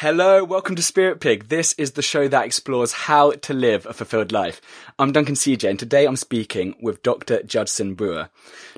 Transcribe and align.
Hello, 0.00 0.42
welcome 0.42 0.76
to 0.76 0.82
Spirit 0.82 1.20
Pig. 1.20 1.48
This 1.48 1.74
is 1.74 1.90
the 1.90 2.00
show 2.00 2.26
that 2.26 2.46
explores 2.46 2.90
how 2.90 3.32
to 3.32 3.52
live 3.52 3.84
a 3.84 3.92
fulfilled 3.92 4.32
life. 4.32 4.62
I'm 4.98 5.12
Duncan 5.12 5.34
CJ 5.34 5.68
and 5.68 5.78
today 5.78 6.06
I'm 6.06 6.16
speaking 6.16 6.74
with 6.80 7.02
Dr. 7.02 7.42
Judson 7.42 7.92
Brewer. 7.92 8.30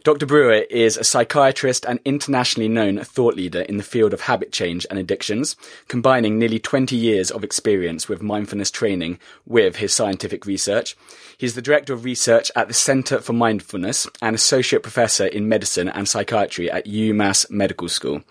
Dr. 0.02 0.26
Brewer 0.26 0.64
is 0.68 0.96
a 0.96 1.04
psychiatrist 1.04 1.86
and 1.86 2.00
internationally 2.04 2.68
known 2.68 2.98
thought 3.04 3.36
leader 3.36 3.60
in 3.60 3.76
the 3.76 3.84
field 3.84 4.12
of 4.12 4.22
habit 4.22 4.50
change 4.50 4.84
and 4.90 4.98
addictions, 4.98 5.54
combining 5.86 6.40
nearly 6.40 6.58
20 6.58 6.96
years 6.96 7.30
of 7.30 7.44
experience 7.44 8.08
with 8.08 8.20
mindfulness 8.20 8.72
training 8.72 9.20
with 9.46 9.76
his 9.76 9.94
scientific 9.94 10.44
research. 10.44 10.96
He's 11.38 11.54
the 11.54 11.62
director 11.62 11.92
of 11.92 12.04
research 12.04 12.50
at 12.56 12.66
the 12.66 12.74
Center 12.74 13.20
for 13.20 13.32
Mindfulness 13.32 14.08
and 14.20 14.34
associate 14.34 14.82
professor 14.82 15.26
in 15.26 15.48
medicine 15.48 15.88
and 15.88 16.08
psychiatry 16.08 16.68
at 16.68 16.86
UMass 16.86 17.48
Medical 17.48 17.88
School. 17.88 18.22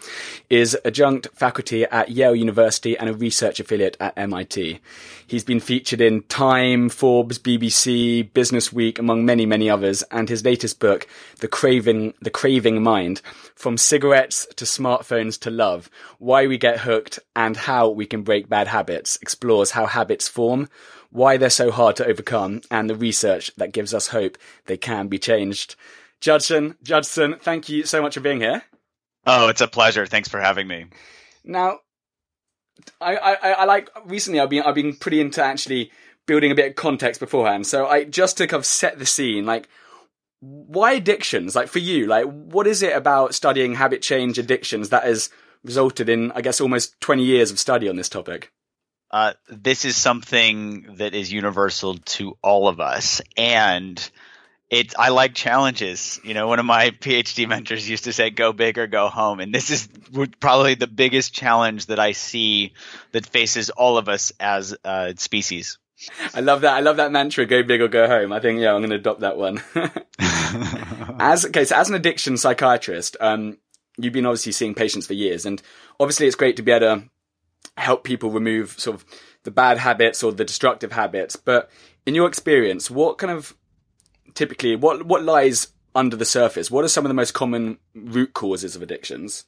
Is 0.50 0.78
adjunct 0.84 1.30
faculty 1.34 1.86
at 1.86 2.10
Yale 2.10 2.36
University 2.36 2.81
and 2.86 3.10
a 3.10 3.14
research 3.14 3.60
affiliate 3.60 3.98
at 4.00 4.18
MIT. 4.18 4.80
He's 5.28 5.44
been 5.44 5.60
featured 5.60 6.02
in 6.02 6.24
Time, 6.24 6.90
Forbes, 6.90 7.40
BBC, 7.40 8.34
Business 8.34 8.74
Week, 8.74 9.00
among 9.00 9.26
many, 9.26 9.46
many 9.46 9.70
others, 9.70 10.04
and 10.12 10.28
his 10.28 10.44
latest 10.44 10.80
book, 10.80 11.08
The 11.40 11.48
Craving, 11.48 12.14
The 12.22 12.30
Craving 12.30 12.82
Mind, 12.84 13.22
From 13.56 13.78
Cigarettes 13.78 14.48
to 14.56 14.66
Smartphones 14.66 15.40
to 15.42 15.50
Love, 15.50 15.90
Why 16.20 16.48
We 16.48 16.58
Get 16.58 16.80
Hooked 16.80 17.20
and 17.36 17.56
How 17.56 17.90
We 17.90 18.06
Can 18.06 18.24
Break 18.24 18.50
Bad 18.50 18.68
Habits, 18.68 19.18
explores 19.22 19.72
how 19.72 19.86
habits 19.86 20.28
form, 20.28 20.68
why 21.12 21.38
they're 21.38 21.50
so 21.50 21.72
hard 21.72 21.96
to 21.98 22.06
overcome, 22.06 22.62
and 22.72 22.90
the 22.90 22.96
research 22.96 23.52
that 23.58 23.74
gives 23.74 23.94
us 23.94 24.08
hope 24.08 24.38
they 24.66 24.78
can 24.78 25.08
be 25.08 25.20
changed. 25.20 25.76
Judson, 26.20 26.76
Judson, 26.84 27.36
thank 27.42 27.68
you 27.70 27.86
so 27.86 28.02
much 28.02 28.14
for 28.14 28.22
being 28.22 28.42
here. 28.42 28.64
Oh, 29.26 29.50
it's 29.50 29.62
a 29.62 29.68
pleasure. 29.68 30.06
Thanks 30.06 30.30
for 30.30 30.40
having 30.40 30.68
me. 30.68 30.86
Now, 31.44 31.80
I, 33.00 33.16
I, 33.16 33.52
I 33.52 33.66
like 33.66 33.90
recently 34.06 34.40
I've 34.40 34.50
been 34.50 34.64
I've 34.64 34.76
been 34.76 34.96
pretty 34.96 35.22
into 35.22 35.44
actually 35.44 35.92
building 36.26 36.52
a 36.52 36.56
bit 36.56 36.70
of 36.70 36.76
context 36.76 37.20
beforehand. 37.20 37.68
So 37.68 37.88
I 37.88 38.04
just 38.04 38.38
to 38.38 38.48
kind 38.48 38.60
of 38.60 38.66
set 38.66 39.00
the 39.00 39.06
scene, 39.06 39.46
like 39.46 39.68
why 40.40 40.94
addictions? 40.94 41.56
Like 41.56 41.68
for 41.68 41.80
you, 41.80 42.08
like 42.08 42.26
what 42.26 42.68
is 42.68 42.84
it 42.84 42.96
about 42.96 43.36
studying 43.36 43.76
habit 43.76 44.02
change 44.02 44.38
addictions 44.38 44.90
that 44.90 45.04
has 45.04 45.30
resulted 45.64 46.10
in, 46.10 46.32
I 46.32 46.42
guess, 46.42 46.60
almost 46.62 47.00
20 47.02 47.24
years 47.24 47.52
of 47.52 47.60
study 47.60 47.88
on 47.88 47.96
this 47.96 48.10
topic? 48.10 48.52
Uh, 49.12 49.34
this 49.50 49.84
is 49.86 49.98
something 49.98 50.96
that 50.96 51.14
is 51.14 51.32
universal 51.32 51.98
to 51.98 52.38
all 52.42 52.68
of 52.68 52.80
us. 52.80 53.22
And 53.36 54.10
it, 54.72 54.94
I 54.98 55.10
like 55.10 55.36
challenges. 55.36 56.22
You 56.24 56.34
know, 56.34 56.48
one 56.48 56.58
of 56.58 56.66
my 56.66 56.92
PhD 56.92 57.48
mentors 57.48 57.88
used 57.88 58.06
to 58.06 58.14
say, 58.14 58.30
go 58.30 58.54
big 58.54 58.78
or 58.78 58.88
go 58.88 59.10
home. 59.10 59.42
And 59.42 59.54
this 59.54 59.70
is 59.70 59.90
probably 60.40 60.76
the 60.76 60.88
biggest 60.88 61.34
challenge 61.34 61.88
that 61.88 62.00
I 62.00 62.14
see 62.14 62.72
that 63.12 63.26
faces 63.26 63.70
all 63.70 63.98
of 63.98 64.08
us 64.08 64.32
as 64.40 64.74
a 64.86 65.14
species. 65.18 65.78
I 66.34 66.40
love 66.40 66.62
that. 66.62 66.74
I 66.74 66.80
love 66.80 66.98
that 66.98 67.12
mantra, 67.12 67.46
go 67.46 67.62
big 67.64 67.82
or 67.82 67.90
go 67.90 68.08
home. 68.08 68.32
I 68.32 68.40
think, 68.40 68.62
yeah, 68.62 68.74
I'm 68.74 68.80
going 68.80 68.92
to 68.92 68.96
adopt 68.96 69.20
that 69.20 69.36
one. 69.38 69.62
as, 71.20 71.46
okay. 71.46 71.66
So 71.66 71.76
as 71.76 71.90
an 71.90 71.96
addiction 71.96 72.38
psychiatrist, 72.38 73.18
um, 73.20 73.58
you've 73.98 74.14
been 74.14 74.26
obviously 74.26 74.54
seeing 74.54 74.74
patients 74.74 75.06
for 75.06 75.14
years 75.14 75.46
and 75.46 75.62
obviously 76.00 76.28
it's 76.28 76.36
great 76.38 76.56
to 76.56 76.64
be 76.64 76.72
able 76.72 77.02
to 77.02 77.10
help 77.76 78.06
people 78.06 78.32
remove 78.32 78.80
sort 78.80 78.96
of 78.96 79.06
the 79.44 79.52
bad 79.52 79.78
habits 79.78 80.24
or 80.24 80.32
the 80.32 80.46
destructive 80.46 80.94
habits. 80.94 81.36
But 81.36 81.70
in 82.06 82.16
your 82.16 82.28
experience, 82.28 82.90
what 82.90 83.18
kind 83.18 83.32
of 83.32 83.54
typically 84.34 84.76
what 84.76 85.06
what 85.06 85.24
lies 85.24 85.68
under 85.96 86.16
the 86.16 86.26
surface? 86.26 86.72
What 86.72 86.86
are 86.86 86.90
some 86.90 87.06
of 87.06 87.10
the 87.10 87.16
most 87.16 87.34
common 87.34 87.78
root 87.94 88.34
causes 88.34 88.76
of 88.76 88.82
addictions? 88.82 89.46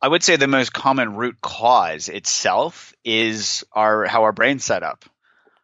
I 0.00 0.08
would 0.08 0.22
say 0.22 0.36
the 0.36 0.46
most 0.46 0.72
common 0.72 1.16
root 1.16 1.40
cause 1.40 2.08
itself 2.08 2.94
is 3.04 3.64
our 3.72 4.06
how 4.06 4.22
our 4.22 4.32
brain's 4.32 4.64
set 4.64 4.82
up. 4.82 5.04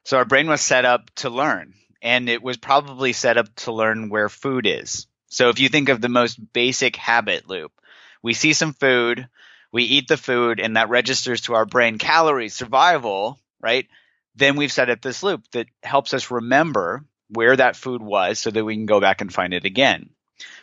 So 0.04 0.18
our 0.18 0.24
brain 0.24 0.48
was 0.48 0.60
set 0.60 0.84
up 0.84 1.10
to 1.16 1.30
learn, 1.30 1.74
and 2.02 2.28
it 2.28 2.42
was 2.42 2.56
probably 2.56 3.12
set 3.12 3.38
up 3.38 3.54
to 3.56 3.72
learn 3.72 4.10
where 4.10 4.28
food 4.28 4.66
is. 4.66 5.06
So 5.28 5.48
if 5.48 5.60
you 5.60 5.68
think 5.68 5.88
of 5.88 6.00
the 6.00 6.08
most 6.08 6.36
basic 6.52 6.96
habit 6.96 7.48
loop, 7.48 7.72
we 8.22 8.34
see 8.34 8.52
some 8.52 8.72
food, 8.72 9.28
we 9.72 9.84
eat 9.84 10.08
the 10.08 10.16
food, 10.16 10.60
and 10.60 10.76
that 10.76 10.90
registers 10.90 11.42
to 11.42 11.54
our 11.54 11.64
brain 11.64 11.98
calories, 11.98 12.54
survival, 12.54 13.38
right? 13.60 13.86
Then 14.34 14.56
we've 14.56 14.72
set 14.72 14.90
up 14.90 15.00
this 15.00 15.22
loop 15.22 15.42
that 15.52 15.66
helps 15.82 16.12
us 16.12 16.30
remember 16.30 17.04
where 17.28 17.56
that 17.56 17.76
food 17.76 18.02
was 18.02 18.38
so 18.38 18.50
that 18.50 18.64
we 18.64 18.74
can 18.74 18.86
go 18.86 19.00
back 19.00 19.20
and 19.20 19.32
find 19.32 19.54
it 19.54 19.64
again. 19.64 20.10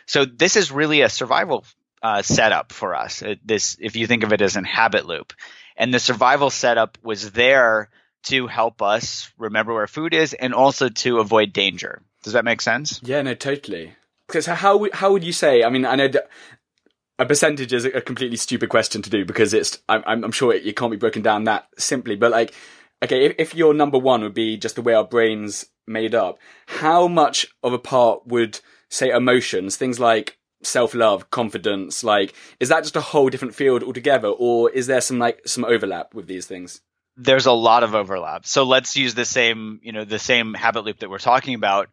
So 0.06 0.24
this 0.24 0.56
is 0.56 0.70
really 0.70 1.02
a 1.02 1.08
survival 1.08 1.64
uh, 2.02 2.22
setup 2.22 2.72
for 2.72 2.94
us. 2.94 3.22
It, 3.22 3.46
this, 3.46 3.76
if 3.80 3.96
you 3.96 4.06
think 4.06 4.24
of 4.24 4.32
it 4.32 4.40
as 4.40 4.56
an 4.56 4.64
habit 4.64 5.06
loop, 5.06 5.32
and 5.76 5.92
the 5.92 6.00
survival 6.00 6.50
setup 6.50 6.98
was 7.02 7.30
there 7.30 7.88
to 8.24 8.46
help 8.46 8.82
us 8.82 9.32
remember 9.38 9.74
where 9.74 9.86
food 9.86 10.14
is 10.14 10.32
and 10.34 10.54
also 10.54 10.88
to 10.88 11.18
avoid 11.18 11.52
danger. 11.52 12.02
Does 12.22 12.34
that 12.34 12.44
make 12.44 12.60
sense? 12.60 13.00
Yeah, 13.02 13.22
no, 13.22 13.34
totally. 13.34 13.94
Because 14.26 14.46
how 14.46 14.86
how 14.92 15.12
would 15.12 15.24
you 15.24 15.32
say? 15.32 15.64
I 15.64 15.70
mean, 15.70 15.84
I 15.84 15.96
know 15.96 16.08
a 17.18 17.26
percentage 17.26 17.72
is 17.72 17.84
a 17.84 18.00
completely 18.00 18.36
stupid 18.36 18.68
question 18.68 19.02
to 19.02 19.10
do 19.10 19.24
because 19.24 19.54
it's 19.54 19.78
I'm, 19.88 20.02
I'm 20.06 20.32
sure 20.32 20.54
it, 20.54 20.66
it 20.66 20.76
can't 20.76 20.90
be 20.90 20.96
broken 20.96 21.22
down 21.22 21.44
that 21.44 21.68
simply. 21.78 22.16
But 22.16 22.30
like, 22.30 22.54
okay, 23.02 23.26
if, 23.26 23.34
if 23.38 23.54
your 23.54 23.74
number 23.74 23.98
one 23.98 24.22
would 24.22 24.34
be 24.34 24.56
just 24.56 24.76
the 24.76 24.82
way 24.82 24.94
our 24.94 25.04
brains 25.04 25.66
made 25.86 26.14
up, 26.14 26.38
how 26.66 27.08
much 27.08 27.46
of 27.62 27.72
a 27.72 27.78
part 27.78 28.26
would 28.26 28.60
say 28.88 29.10
emotions, 29.10 29.76
things 29.76 29.98
like 29.98 30.38
self 30.62 30.94
love, 30.94 31.30
confidence, 31.30 32.04
like 32.04 32.34
is 32.60 32.68
that 32.68 32.82
just 32.82 32.96
a 32.96 33.00
whole 33.00 33.28
different 33.28 33.54
field 33.54 33.82
altogether, 33.82 34.28
or 34.28 34.70
is 34.70 34.86
there 34.86 35.00
some 35.00 35.18
like 35.18 35.40
some 35.46 35.64
overlap 35.64 36.14
with 36.14 36.26
these 36.26 36.46
things? 36.46 36.80
There's 37.16 37.46
a 37.46 37.52
lot 37.52 37.82
of 37.82 37.94
overlap. 37.94 38.46
So 38.46 38.64
let's 38.64 38.96
use 38.96 39.14
the 39.14 39.26
same, 39.26 39.80
you 39.82 39.92
know, 39.92 40.04
the 40.04 40.18
same 40.18 40.54
habit 40.54 40.84
loop 40.84 41.00
that 41.00 41.10
we're 41.10 41.18
talking 41.18 41.54
about 41.54 41.90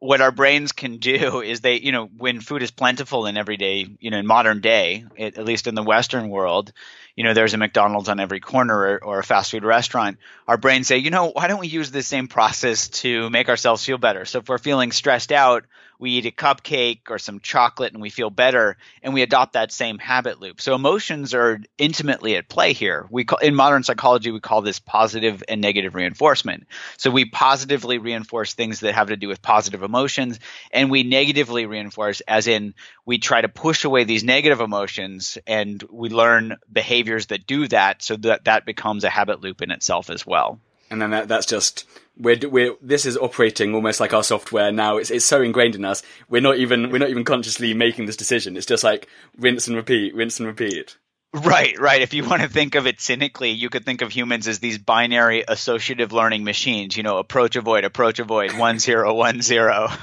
what 0.00 0.22
our 0.22 0.32
brains 0.32 0.72
can 0.72 0.96
do 0.96 1.42
is 1.42 1.60
they, 1.60 1.78
you 1.78 1.92
know, 1.92 2.06
when 2.06 2.40
food 2.40 2.62
is 2.62 2.70
plentiful 2.70 3.26
in 3.26 3.36
everyday, 3.36 3.86
you 4.00 4.10
know, 4.10 4.18
in 4.18 4.26
modern 4.26 4.60
day, 4.60 5.04
it, 5.14 5.36
at 5.36 5.44
least 5.44 5.66
in 5.66 5.74
the 5.74 5.82
Western 5.82 6.30
world, 6.30 6.72
you 7.14 7.22
know, 7.22 7.34
there's 7.34 7.52
a 7.52 7.58
McDonald's 7.58 8.08
on 8.08 8.18
every 8.18 8.40
corner 8.40 8.74
or, 8.74 9.04
or, 9.04 9.18
a 9.18 9.22
fast 9.22 9.50
food 9.50 9.62
restaurant. 9.62 10.16
Our 10.48 10.56
brains 10.56 10.86
say, 10.86 10.98
you 10.98 11.10
know, 11.10 11.30
why 11.30 11.48
don't 11.48 11.60
we 11.60 11.68
use 11.68 11.90
the 11.90 12.02
same 12.02 12.28
process 12.28 12.88
to 12.88 13.28
make 13.28 13.50
ourselves 13.50 13.84
feel 13.84 13.98
better? 13.98 14.24
So 14.24 14.38
if 14.38 14.48
we're 14.48 14.56
feeling 14.56 14.90
stressed 14.90 15.32
out, 15.32 15.66
we 16.00 16.12
eat 16.12 16.26
a 16.26 16.30
cupcake 16.30 17.10
or 17.10 17.18
some 17.18 17.40
chocolate 17.40 17.92
and 17.92 18.00
we 18.00 18.08
feel 18.08 18.30
better 18.30 18.78
and 19.02 19.12
we 19.12 19.20
adopt 19.20 19.52
that 19.52 19.70
same 19.70 19.98
habit 19.98 20.40
loop. 20.40 20.60
So 20.60 20.74
emotions 20.74 21.34
are 21.34 21.60
intimately 21.76 22.36
at 22.36 22.48
play 22.48 22.72
here. 22.72 23.06
We 23.10 23.24
call, 23.24 23.38
in 23.38 23.54
modern 23.54 23.82
psychology 23.82 24.30
we 24.30 24.40
call 24.40 24.62
this 24.62 24.78
positive 24.78 25.44
and 25.46 25.60
negative 25.60 25.94
reinforcement. 25.94 26.66
So 26.96 27.10
we 27.10 27.26
positively 27.26 27.98
reinforce 27.98 28.54
things 28.54 28.80
that 28.80 28.94
have 28.94 29.08
to 29.08 29.16
do 29.16 29.28
with 29.28 29.42
positive 29.42 29.82
emotions 29.82 30.40
and 30.72 30.90
we 30.90 31.02
negatively 31.02 31.66
reinforce 31.66 32.22
as 32.22 32.46
in 32.46 32.74
we 33.04 33.18
try 33.18 33.42
to 33.42 33.48
push 33.48 33.84
away 33.84 34.04
these 34.04 34.24
negative 34.24 34.60
emotions 34.60 35.36
and 35.46 35.82
we 35.90 36.08
learn 36.08 36.56
behaviors 36.72 37.26
that 37.26 37.46
do 37.46 37.68
that 37.68 38.02
so 38.02 38.16
that 38.16 38.46
that 38.46 38.64
becomes 38.64 39.04
a 39.04 39.10
habit 39.10 39.42
loop 39.42 39.60
in 39.60 39.70
itself 39.70 40.08
as 40.08 40.26
well. 40.26 40.58
And 40.90 41.00
then 41.00 41.10
that, 41.10 41.28
that's 41.28 41.46
just 41.46 41.86
we're, 42.16 42.48
we're 42.48 42.74
this 42.82 43.06
is 43.06 43.16
operating 43.16 43.74
almost 43.74 44.00
like 44.00 44.12
our 44.12 44.22
software 44.22 44.72
now. 44.72 44.96
It's 44.96 45.10
it's 45.10 45.24
so 45.24 45.42
ingrained 45.42 45.74
in 45.74 45.84
us. 45.84 46.02
We're 46.28 46.42
not 46.42 46.58
even 46.58 46.90
we're 46.90 46.98
not 46.98 47.10
even 47.10 47.24
consciously 47.24 47.74
making 47.74 48.06
this 48.06 48.16
decision. 48.16 48.56
It's 48.56 48.66
just 48.66 48.84
like 48.84 49.08
rinse 49.38 49.68
and 49.68 49.76
repeat, 49.76 50.14
rinse 50.14 50.38
and 50.38 50.46
repeat. 50.46 50.96
Right, 51.32 51.78
right. 51.78 52.02
If 52.02 52.12
you 52.12 52.24
want 52.24 52.42
to 52.42 52.48
think 52.48 52.74
of 52.74 52.88
it 52.88 53.00
cynically, 53.00 53.50
you 53.50 53.70
could 53.70 53.84
think 53.84 54.02
of 54.02 54.10
humans 54.10 54.48
as 54.48 54.58
these 54.58 54.78
binary 54.78 55.44
associative 55.46 56.12
learning 56.12 56.42
machines. 56.42 56.96
You 56.96 57.04
know, 57.04 57.18
approach, 57.18 57.54
avoid, 57.54 57.84
approach, 57.84 58.18
avoid, 58.18 58.58
one 58.58 58.80
zero, 58.80 59.14
one 59.14 59.40
zero. 59.40 59.88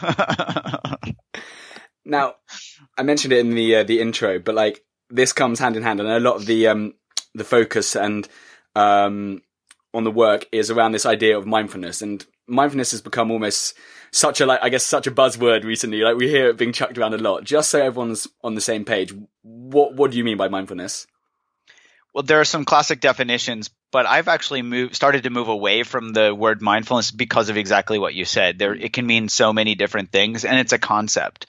now, 2.06 2.36
I 2.98 3.04
mentioned 3.04 3.34
it 3.34 3.40
in 3.40 3.50
the 3.50 3.78
uh, 3.78 3.84
the 3.84 4.00
intro, 4.00 4.40
but 4.40 4.56
like 4.56 4.86
this 5.10 5.34
comes 5.34 5.60
hand 5.60 5.76
in 5.76 5.84
hand, 5.84 6.00
and 6.00 6.08
a 6.08 6.20
lot 6.20 6.38
of 6.38 6.46
the 6.46 6.68
um 6.68 6.94
the 7.36 7.44
focus 7.44 7.96
and 7.96 8.28
um 8.76 9.42
on 9.98 10.04
the 10.04 10.12
work 10.12 10.46
is 10.52 10.70
around 10.70 10.92
this 10.92 11.08
idea 11.08 11.36
of 11.36 11.48
mindfulness 11.48 12.04
and 12.04 12.24
mindfulness 12.46 12.92
has 12.92 13.02
become 13.02 13.32
almost 13.32 13.74
such 14.12 14.40
a 14.40 14.46
like 14.46 14.60
I 14.62 14.70
guess 14.70 14.86
such 14.86 15.08
a 15.08 15.12
buzzword 15.12 15.64
recently. 15.64 16.02
Like 16.02 16.18
we 16.18 16.30
hear 16.30 16.50
it 16.50 16.58
being 16.58 16.72
chucked 16.72 16.98
around 16.98 17.16
a 17.16 17.18
lot. 17.18 17.44
Just 17.44 17.72
so 17.72 17.82
everyone's 17.82 18.28
on 18.44 18.54
the 18.54 18.62
same 18.62 18.86
page, 18.86 19.12
what 19.42 19.96
what 19.96 20.12
do 20.12 20.18
you 20.18 20.24
mean 20.24 20.38
by 20.38 20.50
mindfulness? 20.50 21.08
Well, 22.14 22.24
there 22.24 22.40
are 22.40 22.46
some 22.46 22.64
classic 22.64 23.00
definitions, 23.00 23.70
but 23.92 24.06
I've 24.06 24.28
actually 24.28 24.62
moved 24.62 24.96
started 24.96 25.24
to 25.24 25.32
move 25.32 25.48
away 25.48 25.82
from 25.82 26.14
the 26.14 26.34
word 26.34 26.62
mindfulness 26.62 27.10
because 27.10 27.50
of 27.50 27.58
exactly 27.58 27.98
what 27.98 28.14
you 28.14 28.24
said. 28.24 28.60
There 28.60 28.76
it 28.76 28.94
can 28.94 29.08
mean 29.08 29.30
so 29.30 29.52
many 29.52 29.74
different 29.74 30.12
things 30.12 30.46
and 30.46 30.60
it's 30.60 30.74
a 30.74 30.80
concept. 30.80 31.48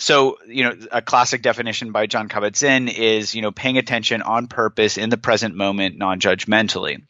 So, 0.00 0.38
you 0.46 0.62
know, 0.62 0.76
a 0.92 1.02
classic 1.02 1.42
definition 1.42 1.90
by 1.90 2.06
Jon 2.06 2.28
Kabat-Zinn 2.28 2.86
is, 2.86 3.34
you 3.34 3.42
know, 3.42 3.50
paying 3.50 3.78
attention 3.78 4.22
on 4.22 4.46
purpose 4.46 4.96
in 4.96 5.10
the 5.10 5.16
present 5.16 5.56
moment 5.56 5.98
non-judgmentally 5.98 7.02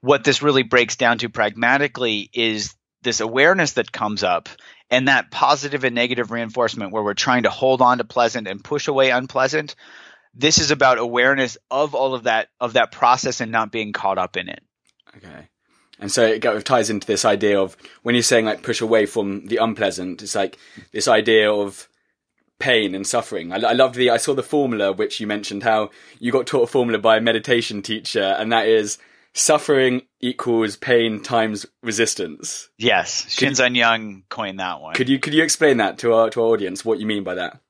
what 0.00 0.24
this 0.24 0.42
really 0.42 0.62
breaks 0.62 0.96
down 0.96 1.18
to 1.18 1.28
pragmatically 1.28 2.30
is 2.32 2.74
this 3.02 3.20
awareness 3.20 3.72
that 3.72 3.92
comes 3.92 4.22
up 4.22 4.48
and 4.90 5.08
that 5.08 5.30
positive 5.30 5.84
and 5.84 5.94
negative 5.94 6.30
reinforcement 6.30 6.92
where 6.92 7.02
we're 7.02 7.14
trying 7.14 7.44
to 7.44 7.50
hold 7.50 7.82
on 7.82 7.98
to 7.98 8.04
pleasant 8.04 8.48
and 8.48 8.62
push 8.62 8.88
away 8.88 9.10
unpleasant 9.10 9.74
this 10.36 10.58
is 10.58 10.70
about 10.70 10.98
awareness 10.98 11.56
of 11.70 11.94
all 11.94 12.14
of 12.14 12.24
that 12.24 12.48
of 12.60 12.74
that 12.74 12.92
process 12.92 13.40
and 13.40 13.50
not 13.50 13.72
being 13.72 13.92
caught 13.92 14.18
up 14.18 14.36
in 14.36 14.48
it. 14.48 14.62
Okay. 15.16 15.48
And 15.98 16.12
so 16.12 16.26
it 16.26 16.42
ties 16.66 16.90
into 16.90 17.06
this 17.06 17.24
idea 17.24 17.58
of 17.58 17.74
when 18.02 18.14
you're 18.14 18.22
saying 18.22 18.44
like 18.44 18.62
push 18.62 18.82
away 18.82 19.06
from 19.06 19.46
the 19.46 19.56
unpleasant, 19.56 20.22
it's 20.22 20.34
like 20.34 20.58
this 20.92 21.08
idea 21.08 21.50
of 21.50 21.88
pain 22.58 22.94
and 22.94 23.06
suffering. 23.06 23.50
I, 23.50 23.56
I 23.56 23.72
loved 23.72 23.94
the, 23.94 24.10
I 24.10 24.18
saw 24.18 24.34
the 24.34 24.42
formula 24.42 24.92
which 24.92 25.20
you 25.20 25.26
mentioned 25.26 25.62
how 25.62 25.90
you 26.18 26.32
got 26.32 26.46
taught 26.46 26.64
a 26.64 26.66
formula 26.66 26.98
by 26.98 27.16
a 27.16 27.20
meditation 27.22 27.80
teacher 27.80 28.36
and 28.38 28.52
that 28.52 28.66
is 28.66 28.98
suffering 29.36 30.02
equals 30.20 30.76
pain 30.76 31.22
times 31.22 31.66
resistance. 31.82 32.70
Yes. 32.78 33.26
Shinzen 33.26 33.76
Young 33.76 34.22
coined 34.28 34.58
that 34.60 34.80
one. 34.80 34.94
Could 34.94 35.08
you, 35.08 35.18
could 35.18 35.34
you 35.34 35.42
explain 35.42 35.76
that 35.76 35.98
to 35.98 36.14
our, 36.14 36.30
to 36.30 36.42
our 36.42 36.48
audience, 36.48 36.84
what 36.84 36.98
you 36.98 37.06
mean 37.06 37.22
by 37.22 37.34
that? 37.34 37.60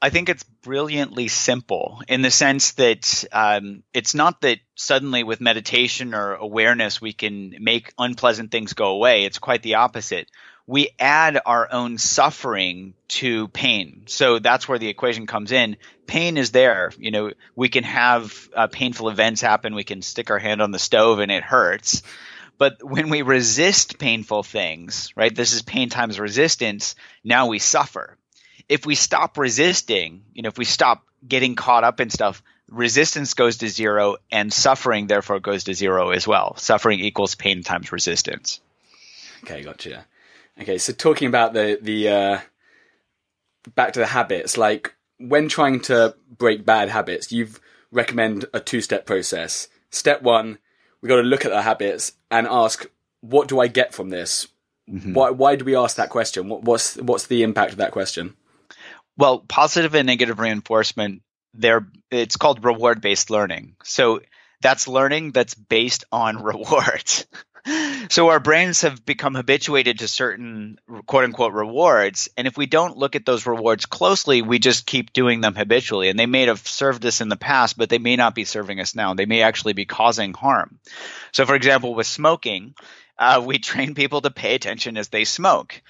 I 0.00 0.10
think 0.10 0.28
it's 0.28 0.44
brilliantly 0.44 1.28
simple 1.28 2.02
in 2.06 2.22
the 2.22 2.30
sense 2.30 2.72
that 2.72 3.24
um, 3.32 3.82
it's 3.94 4.14
not 4.14 4.42
that 4.42 4.58
suddenly 4.74 5.24
with 5.24 5.40
meditation 5.40 6.14
or 6.14 6.34
awareness 6.34 7.00
we 7.00 7.12
can 7.12 7.54
make 7.60 7.92
unpleasant 7.98 8.50
things 8.50 8.74
go 8.74 8.88
away. 8.90 9.24
It's 9.24 9.38
quite 9.38 9.62
the 9.62 9.76
opposite. 9.76 10.30
We 10.66 10.90
add 10.98 11.40
our 11.46 11.72
own 11.72 11.98
suffering 11.98 12.94
to 13.08 13.48
pain. 13.48 14.02
So 14.06 14.38
that's 14.40 14.68
where 14.68 14.78
the 14.78 14.88
equation 14.88 15.26
comes 15.26 15.52
in. 15.52 15.76
Pain 16.06 16.36
is 16.36 16.50
there. 16.50 16.90
You 16.98 17.10
know, 17.10 17.32
we 17.54 17.68
can 17.68 17.84
have 17.84 18.48
uh, 18.54 18.66
painful 18.66 19.08
events 19.08 19.40
happen. 19.40 19.74
We 19.74 19.84
can 19.84 20.02
stick 20.02 20.30
our 20.30 20.38
hand 20.38 20.60
on 20.60 20.72
the 20.72 20.78
stove 20.78 21.20
and 21.20 21.30
it 21.30 21.44
hurts. 21.44 22.02
But 22.58 22.82
when 22.82 23.10
we 23.10 23.22
resist 23.22 23.98
painful 23.98 24.42
things, 24.42 25.12
right, 25.14 25.34
this 25.34 25.52
is 25.52 25.62
pain 25.62 25.88
times 25.88 26.18
resistance, 26.18 26.94
now 27.22 27.46
we 27.46 27.58
suffer 27.58 28.16
if 28.68 28.86
we 28.86 28.94
stop 28.94 29.38
resisting, 29.38 30.22
you 30.34 30.42
know, 30.42 30.48
if 30.48 30.58
we 30.58 30.64
stop 30.64 31.04
getting 31.26 31.54
caught 31.54 31.84
up 31.84 32.00
in 32.00 32.10
stuff, 32.10 32.42
resistance 32.68 33.34
goes 33.34 33.58
to 33.58 33.68
zero 33.68 34.16
and 34.30 34.52
suffering 34.52 35.06
therefore 35.06 35.40
goes 35.40 35.64
to 35.64 35.74
zero 35.74 36.10
as 36.10 36.26
well. 36.26 36.56
Suffering 36.56 37.00
equals 37.00 37.34
pain 37.34 37.62
times 37.62 37.92
resistance. 37.92 38.60
Okay, 39.44 39.62
gotcha. 39.62 40.04
Okay, 40.60 40.78
so 40.78 40.92
talking 40.92 41.28
about 41.28 41.52
the 41.52 41.78
the 41.80 42.08
uh, 42.08 42.38
back 43.74 43.92
to 43.92 44.00
the 44.00 44.06
habits, 44.06 44.56
like 44.56 44.94
when 45.18 45.48
trying 45.48 45.80
to 45.80 46.14
break 46.30 46.64
bad 46.64 46.88
habits, 46.88 47.32
you've 47.32 47.60
recommend 47.90 48.46
a 48.52 48.60
two 48.60 48.80
step 48.80 49.06
process. 49.06 49.68
Step 49.90 50.22
one, 50.22 50.58
we 51.00 51.08
got 51.08 51.16
to 51.16 51.22
look 51.22 51.44
at 51.44 51.50
the 51.50 51.62
habits 51.62 52.12
and 52.30 52.46
ask, 52.46 52.86
what 53.20 53.48
do 53.48 53.60
I 53.60 53.68
get 53.68 53.94
from 53.94 54.10
this? 54.10 54.48
Mm-hmm. 54.90 55.14
Why 55.14 55.30
why 55.30 55.56
do 55.56 55.64
we 55.64 55.76
ask 55.76 55.96
that 55.96 56.10
question? 56.10 56.48
What, 56.48 56.62
what's 56.62 56.96
what's 56.96 57.26
the 57.26 57.42
impact 57.42 57.72
of 57.72 57.78
that 57.78 57.92
question? 57.92 58.34
Well, 59.16 59.40
positive 59.40 59.94
and 59.94 60.06
negative 60.06 60.38
reinforcement, 60.38 61.22
they're 61.54 61.86
it's 62.10 62.36
called 62.36 62.64
reward 62.64 63.00
based 63.00 63.30
learning. 63.30 63.76
So 63.82 64.20
that's 64.62 64.88
learning 64.88 65.32
that's 65.32 65.54
based 65.54 66.04
on 66.12 66.42
rewards. 66.42 67.26
So 68.08 68.28
our 68.28 68.38
brains 68.40 68.82
have 68.82 69.04
become 69.04 69.34
habituated 69.34 69.98
to 69.98 70.08
certain 70.08 70.78
quote 71.06 71.24
unquote 71.24 71.52
rewards. 71.52 72.28
And 72.36 72.46
if 72.46 72.56
we 72.56 72.66
don't 72.66 72.96
look 72.96 73.16
at 73.16 73.26
those 73.26 73.46
rewards 73.46 73.86
closely, 73.86 74.42
we 74.42 74.58
just 74.58 74.86
keep 74.86 75.12
doing 75.12 75.40
them 75.40 75.54
habitually. 75.54 76.08
And 76.08 76.18
they 76.18 76.26
may 76.26 76.46
have 76.46 76.66
served 76.66 77.04
us 77.06 77.20
in 77.20 77.28
the 77.28 77.36
past, 77.36 77.76
but 77.76 77.88
they 77.88 77.98
may 77.98 78.16
not 78.16 78.34
be 78.34 78.44
serving 78.44 78.80
us 78.80 78.94
now. 78.94 79.14
They 79.14 79.26
may 79.26 79.42
actually 79.42 79.72
be 79.72 79.84
causing 79.84 80.32
harm. 80.32 80.78
So, 81.32 81.44
for 81.44 81.54
example, 81.54 81.94
with 81.94 82.06
smoking, 82.06 82.74
uh, 83.18 83.42
we 83.44 83.58
train 83.58 83.94
people 83.94 84.20
to 84.20 84.30
pay 84.30 84.54
attention 84.54 84.96
as 84.96 85.08
they 85.08 85.24
smoke. 85.24 85.80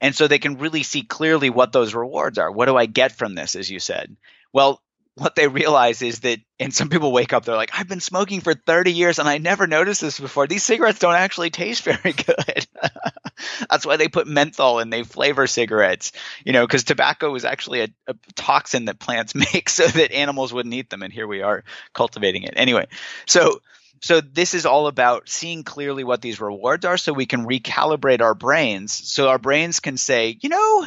And 0.00 0.14
so 0.14 0.28
they 0.28 0.38
can 0.38 0.58
really 0.58 0.82
see 0.82 1.02
clearly 1.02 1.50
what 1.50 1.72
those 1.72 1.94
rewards 1.94 2.38
are. 2.38 2.50
What 2.50 2.66
do 2.66 2.76
I 2.76 2.86
get 2.86 3.12
from 3.12 3.34
this, 3.34 3.56
as 3.56 3.70
you 3.70 3.80
said? 3.80 4.16
Well, 4.52 4.82
what 5.16 5.36
they 5.36 5.46
realize 5.46 6.02
is 6.02 6.20
that, 6.20 6.40
and 6.58 6.74
some 6.74 6.88
people 6.88 7.12
wake 7.12 7.32
up, 7.32 7.44
they're 7.44 7.56
like, 7.56 7.70
I've 7.72 7.88
been 7.88 8.00
smoking 8.00 8.40
for 8.40 8.54
30 8.54 8.92
years 8.92 9.20
and 9.20 9.28
I 9.28 9.38
never 9.38 9.66
noticed 9.66 10.00
this 10.00 10.18
before. 10.18 10.48
These 10.48 10.64
cigarettes 10.64 10.98
don't 10.98 11.14
actually 11.14 11.50
taste 11.50 11.82
very 11.84 12.12
good. 12.12 12.66
That's 13.70 13.86
why 13.86 13.96
they 13.96 14.08
put 14.08 14.26
menthol 14.26 14.80
and 14.80 14.92
they 14.92 15.04
flavor 15.04 15.46
cigarettes, 15.46 16.12
you 16.44 16.52
know, 16.52 16.66
because 16.66 16.82
tobacco 16.82 17.34
is 17.36 17.44
actually 17.44 17.82
a, 17.82 17.88
a, 18.08 18.14
toxin 18.34 18.86
that 18.86 18.98
plants 18.98 19.34
make 19.54 19.68
so 19.68 19.86
that 19.86 20.12
animals 20.12 20.52
wouldn't 20.52 20.74
eat 20.74 20.90
them. 20.90 21.02
And 21.02 21.12
here 21.12 21.28
we 21.28 21.42
are 21.42 21.62
cultivating 21.92 22.42
it. 22.42 22.54
Anyway, 22.56 22.86
so 23.26 23.60
so 24.00 24.20
this 24.20 24.52
is 24.52 24.66
all 24.66 24.88
about 24.88 25.28
seeing 25.28 25.62
clearly 25.62 26.04
what 26.04 26.20
these 26.20 26.40
rewards 26.40 26.84
are 26.84 26.98
so 26.98 27.12
we 27.12 27.24
can 27.24 27.46
recalibrate 27.46 28.20
our 28.20 28.34
brains 28.34 28.92
so 28.92 29.28
our 29.28 29.38
brains 29.38 29.80
can 29.80 29.96
say, 29.96 30.36
you 30.42 30.48
know, 30.48 30.86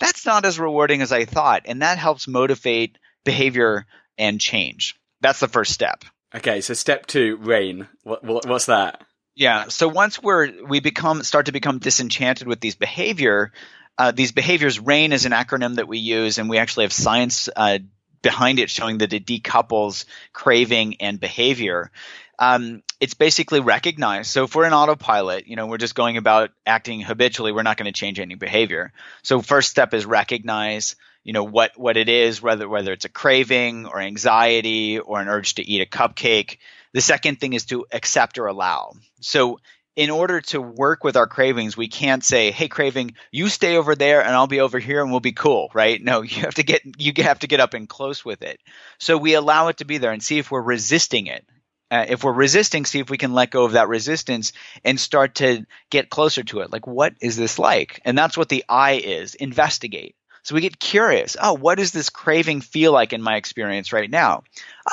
that's 0.00 0.26
not 0.26 0.44
as 0.44 0.58
rewarding 0.58 1.02
as 1.02 1.12
I 1.12 1.24
thought. 1.24 1.62
And 1.66 1.82
that 1.82 1.98
helps 1.98 2.26
motivate 2.26 2.98
behavior 3.28 3.84
and 4.16 4.40
change. 4.40 4.98
That's 5.20 5.38
the 5.38 5.48
first 5.48 5.72
step. 5.72 6.02
Okay, 6.34 6.62
so 6.62 6.72
step 6.72 7.04
two, 7.04 7.36
rain. 7.36 7.86
What, 8.02 8.24
what, 8.24 8.46
what's 8.46 8.66
that? 8.66 9.04
Yeah. 9.34 9.68
So 9.68 9.86
once 9.86 10.22
we're 10.22 10.64
we 10.64 10.80
become 10.80 11.22
start 11.22 11.46
to 11.46 11.52
become 11.52 11.78
disenchanted 11.78 12.48
with 12.48 12.60
these 12.60 12.74
behavior, 12.74 13.52
uh, 13.98 14.12
these 14.12 14.32
behaviors. 14.32 14.80
RAIN 14.80 15.12
is 15.12 15.26
an 15.26 15.32
acronym 15.32 15.76
that 15.76 15.86
we 15.86 15.98
use, 15.98 16.38
and 16.38 16.48
we 16.48 16.56
actually 16.56 16.84
have 16.84 16.92
science 16.94 17.50
uh, 17.54 17.80
behind 18.22 18.60
it 18.60 18.70
showing 18.70 18.98
that 18.98 19.12
it 19.12 19.26
decouples 19.26 20.06
craving 20.32 20.96
and 21.00 21.20
behavior 21.20 21.90
um, 22.38 22.82
it's 23.00 23.14
basically 23.14 23.60
recognized. 23.60 24.30
So 24.30 24.44
if 24.44 24.54
we're 24.54 24.66
in 24.66 24.72
autopilot, 24.72 25.46
you 25.46 25.56
know, 25.56 25.66
we're 25.66 25.78
just 25.78 25.94
going 25.94 26.16
about 26.16 26.50
acting 26.64 27.00
habitually, 27.00 27.52
we're 27.52 27.62
not 27.62 27.76
going 27.76 27.92
to 27.92 27.98
change 27.98 28.20
any 28.20 28.36
behavior. 28.36 28.92
So 29.22 29.42
first 29.42 29.70
step 29.70 29.92
is 29.92 30.06
recognize, 30.06 30.96
you 31.28 31.34
know, 31.34 31.44
what 31.44 31.72
what 31.76 31.98
it 31.98 32.08
is, 32.08 32.40
whether 32.40 32.66
whether 32.66 32.90
it's 32.90 33.04
a 33.04 33.10
craving 33.10 33.84
or 33.84 34.00
anxiety 34.00 34.98
or 34.98 35.20
an 35.20 35.28
urge 35.28 35.56
to 35.56 35.62
eat 35.62 35.82
a 35.82 35.84
cupcake. 35.84 36.56
The 36.94 37.02
second 37.02 37.38
thing 37.38 37.52
is 37.52 37.66
to 37.66 37.84
accept 37.92 38.38
or 38.38 38.46
allow. 38.46 38.94
So 39.20 39.60
in 39.94 40.08
order 40.08 40.40
to 40.40 40.58
work 40.58 41.04
with 41.04 41.18
our 41.18 41.26
cravings, 41.26 41.76
we 41.76 41.88
can't 41.88 42.24
say, 42.24 42.50
"Hey, 42.50 42.68
craving, 42.68 43.14
you 43.30 43.50
stay 43.50 43.76
over 43.76 43.94
there, 43.94 44.22
and 44.24 44.34
I'll 44.34 44.46
be 44.46 44.60
over 44.60 44.78
here, 44.78 45.02
and 45.02 45.10
we'll 45.10 45.20
be 45.20 45.32
cool." 45.32 45.70
Right? 45.74 46.02
No, 46.02 46.22
you 46.32 46.40
have 46.40 46.54
to 46.54 46.62
get 46.62 46.80
you 46.96 47.12
have 47.22 47.40
to 47.40 47.46
get 47.46 47.60
up 47.60 47.74
and 47.74 47.86
close 47.86 48.24
with 48.24 48.40
it. 48.40 48.58
So 48.98 49.18
we 49.18 49.34
allow 49.34 49.68
it 49.68 49.76
to 49.78 49.84
be 49.84 49.98
there 49.98 50.12
and 50.12 50.22
see 50.22 50.38
if 50.38 50.50
we're 50.50 50.62
resisting 50.62 51.26
it 51.26 51.44
uh, 51.90 52.04
if 52.08 52.22
we're 52.24 52.32
resisting, 52.32 52.84
see 52.84 53.00
if 53.00 53.10
we 53.10 53.18
can 53.18 53.32
let 53.32 53.50
go 53.50 53.64
of 53.64 53.72
that 53.72 53.88
resistance 53.88 54.52
and 54.84 55.00
start 55.00 55.36
to 55.36 55.64
get 55.90 56.10
closer 56.10 56.42
to 56.44 56.60
it. 56.60 56.72
Like, 56.72 56.86
what 56.86 57.14
is 57.20 57.36
this 57.36 57.58
like? 57.58 58.00
And 58.04 58.16
that's 58.16 58.36
what 58.36 58.48
the 58.48 58.64
I 58.68 58.92
is 58.92 59.34
investigate. 59.34 60.14
So 60.48 60.54
we 60.54 60.62
get 60.62 60.80
curious. 60.80 61.36
Oh, 61.38 61.52
what 61.52 61.76
does 61.76 61.92
this 61.92 62.08
craving 62.08 62.62
feel 62.62 62.90
like 62.90 63.12
in 63.12 63.20
my 63.20 63.36
experience 63.36 63.92
right 63.92 64.10
now? 64.10 64.44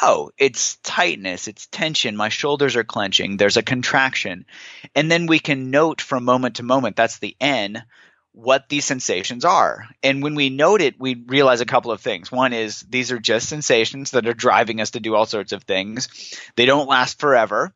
Oh, 0.01 0.31
it's 0.37 0.75
tightness, 0.83 1.47
it's 1.47 1.67
tension. 1.67 2.17
My 2.17 2.27
shoulders 2.27 2.75
are 2.75 2.83
clenching. 2.83 3.37
There's 3.37 3.55
a 3.55 3.63
contraction. 3.63 4.47
And 4.95 5.09
then 5.09 5.27
we 5.27 5.39
can 5.39 5.71
note 5.71 6.01
from 6.01 6.25
moment 6.25 6.57
to 6.57 6.63
moment. 6.63 6.97
That's 6.97 7.19
the 7.19 7.37
N 7.39 7.85
what 8.33 8.67
these 8.67 8.83
sensations 8.83 9.45
are. 9.45 9.87
And 10.03 10.21
when 10.21 10.35
we 10.35 10.49
note 10.49 10.81
it, 10.81 10.99
we 10.99 11.23
realize 11.25 11.61
a 11.61 11.65
couple 11.65 11.91
of 11.91 12.01
things. 12.01 12.29
One 12.29 12.51
is 12.51 12.81
these 12.81 13.13
are 13.13 13.19
just 13.19 13.47
sensations 13.47 14.11
that 14.11 14.27
are 14.27 14.33
driving 14.33 14.81
us 14.81 14.91
to 14.91 14.99
do 14.99 15.15
all 15.15 15.25
sorts 15.25 15.53
of 15.53 15.63
things. 15.63 16.09
They 16.57 16.65
don't 16.65 16.89
last 16.89 17.17
forever. 17.17 17.73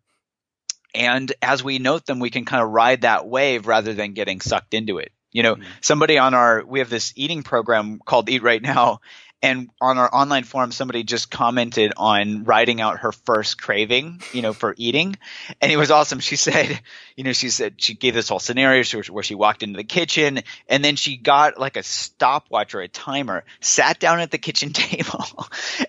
And 0.93 1.31
as 1.41 1.63
we 1.63 1.79
note 1.79 2.05
them, 2.05 2.19
we 2.19 2.29
can 2.29 2.43
kind 2.43 2.61
of 2.61 2.71
ride 2.71 3.03
that 3.03 3.25
wave 3.25 3.67
rather 3.67 3.93
than 3.93 4.11
getting 4.11 4.41
sucked 4.41 4.73
into 4.73 4.97
it. 4.97 5.13
You 5.31 5.43
know, 5.43 5.55
mm-hmm. 5.55 5.69
somebody 5.81 6.17
on 6.17 6.33
our, 6.33 6.63
we 6.65 6.79
have 6.79 6.89
this 6.89 7.13
eating 7.15 7.43
program 7.43 7.99
called 7.99 8.29
Eat 8.29 8.41
Right 8.41 8.61
Now, 8.61 9.01
and 9.41 9.69
on 9.79 9.97
our 9.97 10.13
online 10.13 10.43
forum 10.43 10.71
somebody 10.71 11.03
just 11.03 11.31
commented 11.31 11.93
on 11.95 12.43
writing 12.43 12.81
out 12.81 12.99
her 12.99 13.11
first 13.11 13.61
craving 13.61 14.21
you 14.33 14.41
know 14.41 14.53
for 14.53 14.73
eating. 14.77 15.15
And 15.61 15.71
it 15.71 15.77
was 15.77 15.91
awesome. 15.91 16.19
She 16.19 16.35
said 16.35 16.79
you 17.15 17.23
know 17.23 17.33
she 17.33 17.49
said 17.49 17.75
she 17.77 17.93
gave 17.93 18.13
this 18.13 18.29
whole 18.29 18.39
scenario 18.39 18.83
where 19.09 19.23
she 19.23 19.35
walked 19.35 19.63
into 19.63 19.77
the 19.77 19.83
kitchen 19.83 20.41
and 20.67 20.83
then 20.83 20.95
she 20.95 21.17
got 21.17 21.59
like 21.59 21.77
a 21.77 21.83
stopwatch 21.83 22.75
or 22.75 22.81
a 22.81 22.87
timer 22.87 23.43
sat 23.61 23.99
down 23.99 24.19
at 24.19 24.31
the 24.31 24.37
kitchen 24.37 24.73
table 24.73 25.25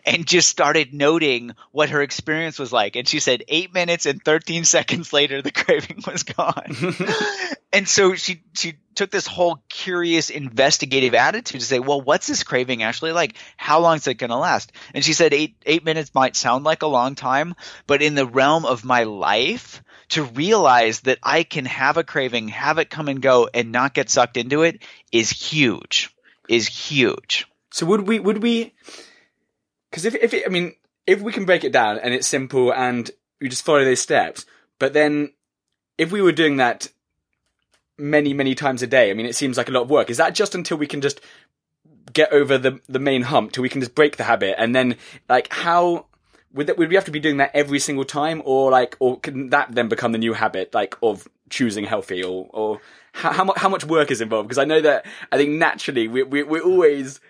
and 0.07 0.27
just 0.27 0.49
started 0.49 0.95
noting 0.95 1.53
what 1.73 1.91
her 1.91 2.03
experience 2.03 2.59
was 2.59 2.73
like. 2.73 2.97
And 2.97 3.07
she 3.09 3.21
said 3.21 3.45
8 3.49 3.75
minutes 3.75 4.07
and 4.07 4.23
13 4.23 4.65
seconds 4.65 5.13
later 5.13 5.43
the 5.43 5.51
craving 5.53 6.03
was 6.07 6.23
gone. 6.23 6.77
And 7.73 7.89
so 7.89 8.17
she 8.17 8.43
she 8.55 8.75
took 9.01 9.11
this 9.11 9.27
whole 9.27 9.63
curious 9.71 10.29
investigative 10.29 11.15
attitude 11.15 11.59
to 11.59 11.67
say, 11.67 11.79
well, 11.79 12.03
what's 12.03 12.27
this 12.27 12.43
craving 12.43 12.83
actually 12.83 13.13
like? 13.13 13.35
How 13.57 13.81
long 13.81 13.97
is 13.97 14.07
it 14.07 14.17
going 14.17 14.29
to 14.29 14.37
last? 14.37 14.73
And 14.93 15.03
she 15.03 15.15
said 15.15 15.33
eight 15.33 15.57
eight 15.65 15.87
minutes 15.87 16.15
might 16.15 16.37
sound 16.37 16.65
like 16.65 16.83
a 16.83 16.87
long 16.87 17.15
time, 17.15 17.55
but 17.87 18.03
in 18.03 18.15
the 18.15 18.27
realm 18.27 18.67
of 18.67 18.85
my 18.85 19.05
life, 19.05 19.83
to 20.11 20.25
realize 20.25 21.01
that 21.01 21.19
I 21.23 21.45
can 21.45 21.65
have 21.65 21.97
a 21.97 22.05
craving, 22.05 22.49
have 22.49 22.77
it 22.77 22.91
come 22.91 23.09
and 23.09 23.23
go, 23.23 23.49
and 23.55 23.73
not 23.73 23.95
get 23.95 24.11
sucked 24.11 24.37
into 24.37 24.65
it 24.65 24.83
is 25.11 25.31
huge. 25.31 26.15
Is 26.47 26.69
huge. 26.69 27.47
So 27.71 27.87
would 27.87 28.07
we 28.07 28.21
would 28.21 28.43
we? 28.43 28.75
Because 29.91 30.05
if 30.05 30.15
if 30.15 30.35
it, 30.35 30.45
I 30.45 30.51
mean 30.51 30.75
if 31.07 31.23
we 31.23 31.33
can 31.33 31.47
break 31.47 31.65
it 31.65 31.73
down 31.73 31.99
and 31.99 32.13
it's 32.13 32.29
simple 32.29 32.71
and 32.71 33.11
we 33.41 33.49
just 33.49 33.65
follow 33.65 33.83
those 33.83 34.03
steps, 34.03 34.45
but 34.79 34.93
then 34.93 35.33
if 35.97 36.13
we 36.13 36.21
were 36.21 36.33
doing 36.33 36.59
that 36.59 36.89
many, 38.01 38.35
many 38.35 38.55
times 38.55 38.83
a 38.83 38.87
day. 38.87 39.11
I 39.11 39.15
mean, 39.15 39.27
it 39.27 39.37
seems 39.37 39.57
like 39.57 39.69
a 39.69 39.73
lot 39.73 39.83
of 39.83 39.91
work. 39.91 40.11
Is 40.11 40.17
that 40.17 40.35
just 40.35 40.55
until 40.55 40.77
we 40.77 40.87
can 40.87 41.01
just 41.01 41.21
get 42.13 42.33
over 42.33 42.59
the 42.59 42.81
the 42.89 42.99
main 42.99 43.23
hump 43.23 43.53
till 43.53 43.63
we 43.63 43.69
can 43.69 43.81
just 43.81 43.95
break 43.95 44.17
the 44.17 44.25
habit 44.25 44.55
and 44.59 44.75
then 44.75 44.97
like 45.29 45.53
how 45.53 46.07
would 46.53 46.67
that, 46.67 46.77
would 46.77 46.89
we 46.89 46.95
have 46.97 47.05
to 47.05 47.11
be 47.11 47.21
doing 47.21 47.37
that 47.37 47.51
every 47.55 47.79
single 47.79 48.05
time 48.05 48.43
or 48.45 48.71
like 48.71 48.97
or 48.99 49.21
can 49.21 49.51
that 49.51 49.73
then 49.73 49.89
become 49.89 50.13
the 50.13 50.19
new 50.19 50.33
habit 50.33 50.75
like 50.75 50.97
of 51.03 51.29
choosing 51.51 51.85
healthy 51.85 52.23
or 52.23 52.49
or 52.51 52.81
how 53.13 53.33
how, 53.33 53.45
mu- 53.45 53.53
how 53.57 53.69
much 53.69 53.85
work 53.85 54.11
is 54.11 54.21
involved 54.21 54.49
because 54.49 54.59
I 54.59 54.65
know 54.65 54.81
that 54.81 55.07
I 55.31 55.37
think 55.37 55.51
naturally 55.51 56.09
we 56.09 56.23
we 56.23 56.43
we're 56.43 56.63
always 56.63 57.21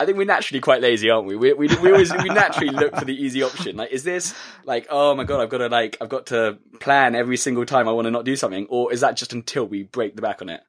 I 0.00 0.06
think 0.06 0.16
we're 0.16 0.24
naturally 0.24 0.60
quite 0.60 0.80
lazy, 0.80 1.10
aren't 1.10 1.26
we? 1.26 1.36
We 1.36 1.52
we, 1.52 1.66
we 1.76 1.92
always 1.92 2.10
we 2.10 2.30
naturally 2.30 2.70
look 2.70 2.96
for 2.96 3.04
the 3.04 3.14
easy 3.14 3.42
option. 3.42 3.76
Like, 3.76 3.90
is 3.90 4.02
this 4.02 4.34
like, 4.64 4.86
oh 4.88 5.14
my 5.14 5.24
god, 5.24 5.42
I've 5.42 5.50
got 5.50 5.58
to 5.58 5.68
like, 5.68 5.98
I've 6.00 6.08
got 6.08 6.26
to 6.28 6.56
plan 6.80 7.14
every 7.14 7.36
single 7.36 7.66
time 7.66 7.86
I 7.86 7.92
want 7.92 8.06
to 8.06 8.10
not 8.10 8.24
do 8.24 8.34
something, 8.34 8.66
or 8.70 8.94
is 8.94 9.02
that 9.02 9.18
just 9.18 9.34
until 9.34 9.66
we 9.66 9.82
break 9.82 10.16
the 10.16 10.22
back 10.22 10.40
on 10.40 10.48
it? 10.48 10.62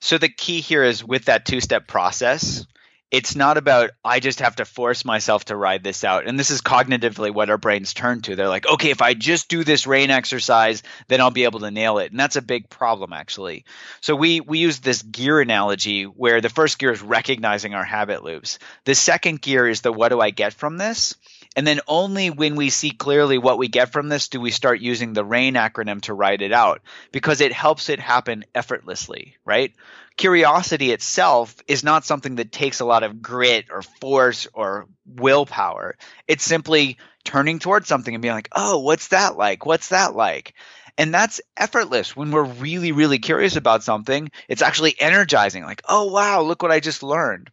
So 0.00 0.16
the 0.16 0.30
key 0.30 0.62
here 0.62 0.82
is 0.82 1.04
with 1.04 1.26
that 1.26 1.44
two 1.44 1.60
step 1.60 1.86
process, 1.86 2.64
it's 3.12 3.36
not 3.36 3.58
about 3.58 3.90
I 4.02 4.20
just 4.20 4.40
have 4.40 4.56
to 4.56 4.64
force 4.64 5.04
myself 5.04 5.44
to 5.44 5.56
ride 5.56 5.84
this 5.84 6.02
out. 6.02 6.26
And 6.26 6.38
this 6.38 6.50
is 6.50 6.62
cognitively 6.62 7.32
what 7.32 7.50
our 7.50 7.58
brains 7.58 7.92
turn 7.92 8.22
to. 8.22 8.34
They're 8.34 8.48
like, 8.48 8.66
okay, 8.66 8.90
if 8.90 9.02
I 9.02 9.12
just 9.12 9.50
do 9.50 9.62
this 9.62 9.86
rain 9.86 10.10
exercise, 10.10 10.82
then 11.08 11.20
I'll 11.20 11.30
be 11.30 11.44
able 11.44 11.60
to 11.60 11.70
nail 11.70 11.98
it. 11.98 12.10
And 12.10 12.18
that's 12.18 12.36
a 12.36 12.42
big 12.42 12.70
problem 12.70 13.12
actually. 13.12 13.66
So 14.00 14.16
we 14.16 14.40
we 14.40 14.58
use 14.58 14.80
this 14.80 15.02
gear 15.02 15.40
analogy 15.40 16.04
where 16.04 16.40
the 16.40 16.48
first 16.48 16.78
gear 16.78 16.90
is 16.90 17.02
recognizing 17.02 17.74
our 17.74 17.84
habit 17.84 18.24
loops. 18.24 18.58
The 18.84 18.94
second 18.94 19.42
gear 19.42 19.68
is 19.68 19.82
the 19.82 19.92
what 19.92 20.08
do 20.08 20.18
I 20.18 20.30
get 20.30 20.54
from 20.54 20.78
this? 20.78 21.14
And 21.54 21.66
then 21.66 21.80
only 21.86 22.30
when 22.30 22.56
we 22.56 22.70
see 22.70 22.90
clearly 22.90 23.36
what 23.36 23.58
we 23.58 23.68
get 23.68 23.92
from 23.92 24.08
this 24.08 24.28
do 24.28 24.40
we 24.40 24.50
start 24.50 24.80
using 24.80 25.12
the 25.12 25.24
RAIN 25.24 25.54
acronym 25.54 26.00
to 26.02 26.14
write 26.14 26.40
it 26.40 26.52
out 26.52 26.80
because 27.12 27.40
it 27.40 27.52
helps 27.52 27.90
it 27.90 28.00
happen 28.00 28.44
effortlessly, 28.54 29.36
right? 29.44 29.74
Curiosity 30.16 30.92
itself 30.92 31.54
is 31.68 31.84
not 31.84 32.04
something 32.04 32.36
that 32.36 32.52
takes 32.52 32.80
a 32.80 32.86
lot 32.86 33.02
of 33.02 33.20
grit 33.20 33.66
or 33.70 33.82
force 33.82 34.46
or 34.54 34.86
willpower. 35.06 35.96
It's 36.26 36.44
simply 36.44 36.96
turning 37.24 37.58
towards 37.58 37.86
something 37.86 38.14
and 38.14 38.22
being 38.22 38.34
like, 38.34 38.48
oh, 38.52 38.78
what's 38.78 39.08
that 39.08 39.36
like? 39.36 39.66
What's 39.66 39.88
that 39.88 40.14
like? 40.16 40.54
And 40.98 41.12
that's 41.12 41.40
effortless 41.56 42.14
when 42.14 42.30
we're 42.30 42.42
really, 42.44 42.92
really 42.92 43.18
curious 43.18 43.56
about 43.56 43.82
something. 43.82 44.30
It's 44.48 44.62
actually 44.62 44.94
energizing, 44.98 45.64
like, 45.64 45.82
oh, 45.88 46.12
wow, 46.12 46.42
look 46.42 46.62
what 46.62 46.72
I 46.72 46.80
just 46.80 47.02
learned. 47.02 47.50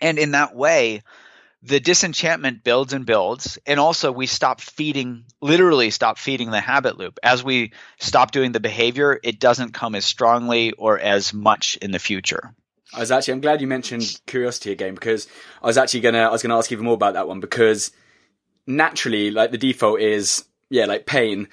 And 0.00 0.18
in 0.18 0.32
that 0.32 0.54
way, 0.54 1.02
the 1.62 1.80
disenchantment 1.80 2.64
builds 2.64 2.92
and 2.92 3.06
builds 3.06 3.58
and 3.66 3.78
also 3.78 4.10
we 4.10 4.26
stop 4.26 4.60
feeding 4.60 5.24
literally 5.40 5.90
stop 5.90 6.18
feeding 6.18 6.50
the 6.50 6.60
habit 6.60 6.98
loop. 6.98 7.18
As 7.22 7.44
we 7.44 7.72
stop 7.98 8.32
doing 8.32 8.52
the 8.52 8.60
behavior 8.60 9.18
it 9.22 9.38
doesn't 9.38 9.72
come 9.72 9.94
as 9.94 10.04
strongly 10.04 10.72
or 10.72 10.98
as 10.98 11.32
much 11.32 11.76
in 11.80 11.92
the 11.92 11.98
future. 11.98 12.54
I 12.94 13.00
was 13.00 13.10
actually 13.10 13.34
I'm 13.34 13.40
glad 13.40 13.60
you 13.60 13.66
mentioned 13.66 14.20
curiosity 14.26 14.72
again 14.72 14.94
because 14.94 15.28
I 15.62 15.66
was 15.66 15.78
actually 15.78 16.00
gonna 16.00 16.22
I 16.22 16.30
was 16.30 16.42
gonna 16.42 16.58
ask 16.58 16.70
even 16.72 16.84
more 16.84 16.94
about 16.94 17.14
that 17.14 17.28
one 17.28 17.40
because 17.40 17.92
naturally 18.66 19.30
like 19.30 19.50
the 19.50 19.58
default 19.58 20.00
is 20.00 20.44
yeah 20.68 20.86
like 20.86 21.06
pain 21.06 21.48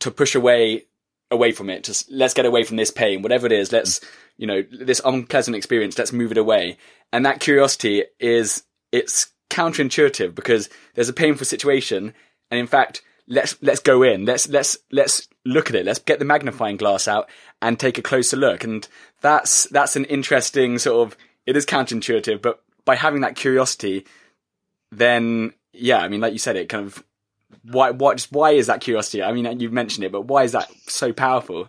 to 0.00 0.10
push 0.10 0.34
away 0.34 0.86
away 1.30 1.52
from 1.52 1.70
it. 1.70 1.84
Just 1.84 2.10
let's 2.10 2.34
get 2.34 2.46
away 2.46 2.64
from 2.64 2.76
this 2.76 2.90
pain 2.90 3.22
whatever 3.22 3.46
it 3.46 3.52
is 3.52 3.70
let's 3.70 4.00
you 4.36 4.46
know 4.46 4.62
this 4.72 5.00
unpleasant 5.04 5.56
experience 5.56 5.96
let's 5.96 6.12
move 6.12 6.32
it 6.32 6.38
away. 6.38 6.78
And 7.12 7.24
that 7.26 7.38
curiosity 7.38 8.04
is 8.18 8.64
it's 8.90 9.28
counterintuitive 9.52 10.34
because 10.34 10.68
there's 10.94 11.08
a 11.08 11.12
painful 11.12 11.46
situation, 11.46 12.14
and 12.50 12.58
in 12.58 12.66
fact, 12.66 13.02
let's 13.28 13.56
let's 13.62 13.80
go 13.80 14.02
in, 14.02 14.24
let's 14.24 14.48
let's 14.48 14.76
let's 14.90 15.28
look 15.44 15.68
at 15.68 15.76
it, 15.76 15.86
let's 15.86 15.98
get 15.98 16.18
the 16.18 16.24
magnifying 16.24 16.76
glass 16.76 17.06
out 17.06 17.28
and 17.60 17.78
take 17.78 17.98
a 17.98 18.02
closer 18.02 18.36
look, 18.36 18.64
and 18.64 18.88
that's 19.20 19.64
that's 19.64 19.96
an 19.96 20.04
interesting 20.06 20.78
sort 20.78 21.06
of. 21.06 21.16
It 21.44 21.56
is 21.56 21.66
counterintuitive, 21.66 22.40
but 22.40 22.62
by 22.84 22.94
having 22.94 23.22
that 23.22 23.36
curiosity, 23.36 24.06
then 24.90 25.52
yeah, 25.72 25.98
I 25.98 26.08
mean, 26.08 26.20
like 26.20 26.32
you 26.32 26.38
said, 26.38 26.56
it 26.56 26.68
kind 26.68 26.86
of 26.86 27.04
why 27.64 27.90
why 27.90 28.14
just 28.14 28.32
why 28.32 28.52
is 28.52 28.66
that 28.66 28.80
curiosity? 28.80 29.22
I 29.22 29.32
mean, 29.32 29.60
you've 29.60 29.72
mentioned 29.72 30.04
it, 30.04 30.12
but 30.12 30.22
why 30.22 30.44
is 30.44 30.52
that 30.52 30.70
so 30.86 31.12
powerful? 31.12 31.68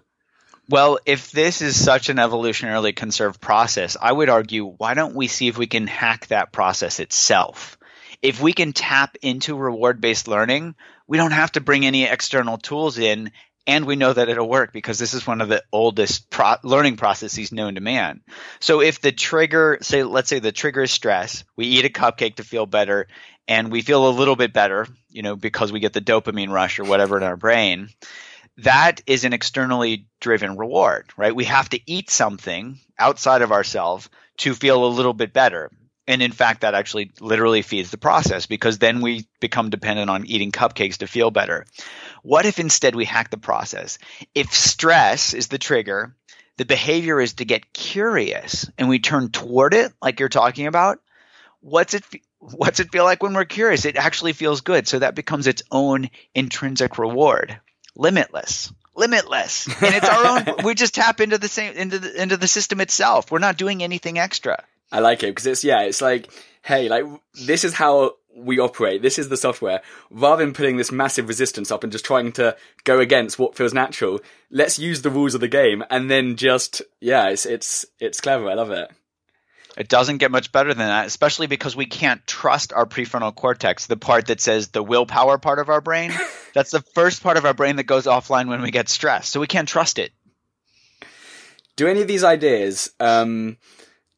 Well, 0.70 0.98
if 1.06 1.32
this 1.32 1.62
is 1.62 1.82
such 1.82 2.08
an 2.08 2.18
evolutionarily 2.18 2.96
conserved 2.96 3.42
process, 3.42 3.98
I 4.02 4.12
would 4.12 4.30
argue 4.30 4.66
why 4.66 4.94
don't 4.94 5.16
we 5.16 5.28
see 5.28 5.50
if 5.50 5.58
we 5.58 5.68
can 5.68 5.88
hack 5.88 6.28
that 6.28 6.54
process 6.54 7.02
itself? 7.02 7.78
If 8.22 8.42
we 8.42 8.54
can 8.54 8.72
tap 8.72 9.18
into 9.22 9.58
reward 9.58 10.00
based 10.00 10.30
learning, 10.30 10.76
we 11.06 11.18
don't 11.18 11.32
have 11.32 11.52
to 11.54 11.62
bring 11.62 11.86
any 11.86 12.06
external 12.06 12.58
tools 12.58 12.98
in, 12.98 13.32
and 13.68 13.86
we 13.86 13.98
know 13.98 14.14
that 14.14 14.30
it'll 14.30 14.48
work 14.48 14.72
because 14.72 14.98
this 14.98 15.14
is 15.14 15.28
one 15.28 15.42
of 15.42 15.50
the 15.50 15.64
oldest 15.74 16.30
pro- 16.30 16.56
learning 16.64 16.96
processes 16.96 17.52
known 17.52 17.76
to 17.76 17.82
man. 17.82 18.22
So 18.62 18.80
if 18.80 19.02
the 19.02 19.12
trigger, 19.12 19.80
say, 19.82 20.04
let's 20.04 20.30
say 20.30 20.40
the 20.40 20.54
trigger 20.54 20.84
is 20.84 20.92
stress, 20.92 21.44
we 21.58 21.66
eat 21.66 21.84
a 21.84 21.90
cupcake 21.90 22.36
to 22.36 22.44
feel 22.46 22.66
better, 22.66 23.08
and 23.50 23.70
we 23.70 23.82
feel 23.82 24.08
a 24.08 24.18
little 24.18 24.38
bit 24.38 24.54
better, 24.54 24.88
you 25.10 25.24
know, 25.24 25.36
because 25.36 25.74
we 25.74 25.82
get 25.82 25.92
the 25.92 26.00
dopamine 26.00 26.52
rush 26.52 26.80
or 26.80 26.86
whatever 26.86 27.18
in 27.18 27.24
our 27.24 27.36
brain 27.36 27.90
that 28.58 29.02
is 29.08 29.24
an 29.24 29.34
externally 29.34 30.08
driven 30.20 30.58
reward, 30.58 31.06
right? 31.18 31.36
We 31.36 31.46
have 31.46 31.70
to 31.70 31.80
eat 31.86 32.10
something 32.10 32.80
outside 33.00 33.42
of 33.42 33.52
ourselves 33.52 34.10
to 34.38 34.54
feel 34.54 34.86
a 34.86 34.88
little 34.88 35.14
bit 35.14 35.34
better. 35.34 35.72
And 36.06 36.22
in 36.22 36.34
fact, 36.34 36.62
that 36.62 36.76
actually 36.76 37.12
literally 37.20 37.62
feeds 37.62 37.90
the 37.90 37.98
process 37.98 38.46
because 38.46 38.78
then 38.78 39.02
we 39.02 39.26
become 39.40 39.70
dependent 39.70 40.10
on 40.10 40.26
eating 40.26 40.52
cupcakes 40.52 40.98
to 40.98 41.08
feel 41.08 41.32
better. 41.32 41.66
What 42.24 42.46
if 42.46 42.60
instead 42.60 42.96
we 42.96 43.06
hack 43.06 43.30
the 43.30 43.38
process? 43.38 44.00
If 44.36 44.54
stress 44.54 45.34
is 45.34 45.48
the 45.48 45.58
trigger, 45.58 46.16
the 46.58 46.66
behavior 46.66 47.22
is 47.22 47.34
to 47.36 47.46
get 47.46 47.74
curious 47.74 48.70
and 48.78 48.90
we 48.90 49.00
turn 49.00 49.32
toward 49.32 49.74
it, 49.74 49.94
like 50.02 50.20
you're 50.20 50.30
talking 50.30 50.68
about. 50.68 51.00
What's 51.62 51.94
it? 51.94 52.04
What's 52.40 52.82
it 52.82 52.92
feel 52.92 53.06
like 53.06 53.24
when 53.24 53.34
we're 53.34 53.46
curious? 53.46 53.86
It 53.86 53.96
actually 53.96 54.34
feels 54.34 54.60
good. 54.60 54.86
So 54.86 55.00
that 55.00 55.16
becomes 55.16 55.48
its 55.48 55.64
own 55.72 56.10
intrinsic 56.36 56.98
reward 56.98 57.62
limitless 57.96 58.72
limitless. 58.96 59.68
And 59.68 59.96
it's 59.96 60.08
our 60.08 60.26
own 60.26 60.56
we 60.64 60.76
just 60.76 60.96
tap 60.96 61.20
into 61.20 61.38
the 61.38 61.48
same 61.48 61.76
into 61.76 62.00
the 62.00 62.22
into 62.22 62.38
the 62.38 62.48
system 62.48 62.82
itself. 62.82 63.32
We're 63.32 63.40
not 63.40 63.58
doing 63.58 63.84
anything 63.84 64.20
extra. 64.20 64.64
I 64.92 65.00
like 65.00 65.24
it 65.24 65.28
because 65.28 65.48
it's 65.48 65.64
yeah 65.64 65.82
it's 65.82 66.02
like 66.02 66.30
hey 66.62 66.90
like 66.90 67.06
this 67.46 67.64
is 67.64 67.74
how 67.74 68.16
we 68.36 68.60
operate. 68.60 69.02
This 69.02 69.20
is 69.20 69.30
the 69.30 69.38
software. 69.38 69.82
Rather 70.10 70.44
than 70.44 70.54
putting 70.54 70.78
this 70.78 70.92
massive 70.92 71.28
resistance 71.28 71.72
up 71.72 71.84
and 71.84 71.92
just 71.92 72.06
trying 72.06 72.32
to 72.34 72.56
go 72.84 73.00
against 73.00 73.38
what 73.38 73.56
feels 73.56 73.74
natural 73.74 74.20
let's 74.50 74.80
use 74.80 75.02
the 75.02 75.12
rules 75.12 75.36
of 75.36 75.42
the 75.42 75.48
game 75.48 75.84
and 75.90 76.10
then 76.10 76.36
just 76.36 76.82
yeah 77.00 77.30
it's 77.30 77.46
it's 77.46 77.86
it's 78.00 78.22
clever. 78.22 78.50
I 78.50 78.54
love 78.54 78.72
it 78.72 78.92
it 79.76 79.90
doesn't 79.90 80.20
get 80.20 80.32
much 80.32 80.52
better 80.52 80.74
than 80.74 80.88
that, 80.88 81.08
especially 81.08 81.48
because 81.48 81.76
we 81.76 81.88
can't 81.88 82.26
trust 82.28 82.74
our 82.74 82.86
prefrontal 82.86 83.34
cortex, 83.34 83.88
the 83.88 83.98
part 83.98 84.28
that 84.28 84.40
says 84.40 84.68
the 84.68 84.84
willpower 84.84 85.38
part 85.38 85.60
of 85.60 85.70
our 85.70 85.82
brain. 85.82 86.12
That's 86.54 86.72
the 86.72 86.84
first 86.94 87.24
part 87.24 87.38
of 87.38 87.46
our 87.46 87.56
brain 87.56 87.78
that 87.78 87.86
goes 87.86 88.06
offline 88.06 88.48
when 88.50 88.62
we 88.62 88.70
get 88.70 88.88
stressed. 88.88 89.32
So 89.32 89.40
we 89.40 89.48
can't 89.48 89.68
trust 89.68 89.98
it. 89.98 90.12
Do 91.76 91.88
any 91.88 92.02
of 92.02 92.08
these 92.08 92.24
ideas 92.24 92.92
um, 93.00 93.58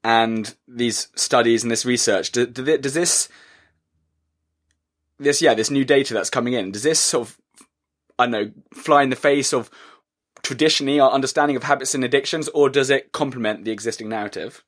and 0.03 0.53
these 0.67 1.07
studies 1.15 1.63
and 1.63 1.71
this 1.71 1.85
research, 1.85 2.33
do, 2.33 2.45
do 2.45 2.77
does 2.77 2.93
this, 2.93 3.29
this, 5.19 5.41
yeah, 5.41 5.53
this 5.53 5.71
new 5.71 5.85
data 5.85 6.13
that's 6.13 6.29
coming 6.29 6.53
in, 6.53 6.71
does 6.71 6.83
this 6.83 6.99
sort 6.99 7.29
of, 7.29 7.37
I 8.19 8.25
don't 8.25 8.31
know, 8.31 8.51
fly 8.73 9.03
in 9.03 9.09
the 9.09 9.15
face 9.15 9.53
of 9.53 9.69
traditionally 10.43 10.99
our 10.99 11.11
understanding 11.11 11.55
of 11.55 11.63
habits 11.63 11.95
and 11.95 12.03
addictions, 12.03 12.49
or 12.49 12.69
does 12.69 12.89
it 12.89 13.13
complement 13.13 13.63
the 13.63 13.71
existing 13.71 14.09
narrative? 14.09 14.61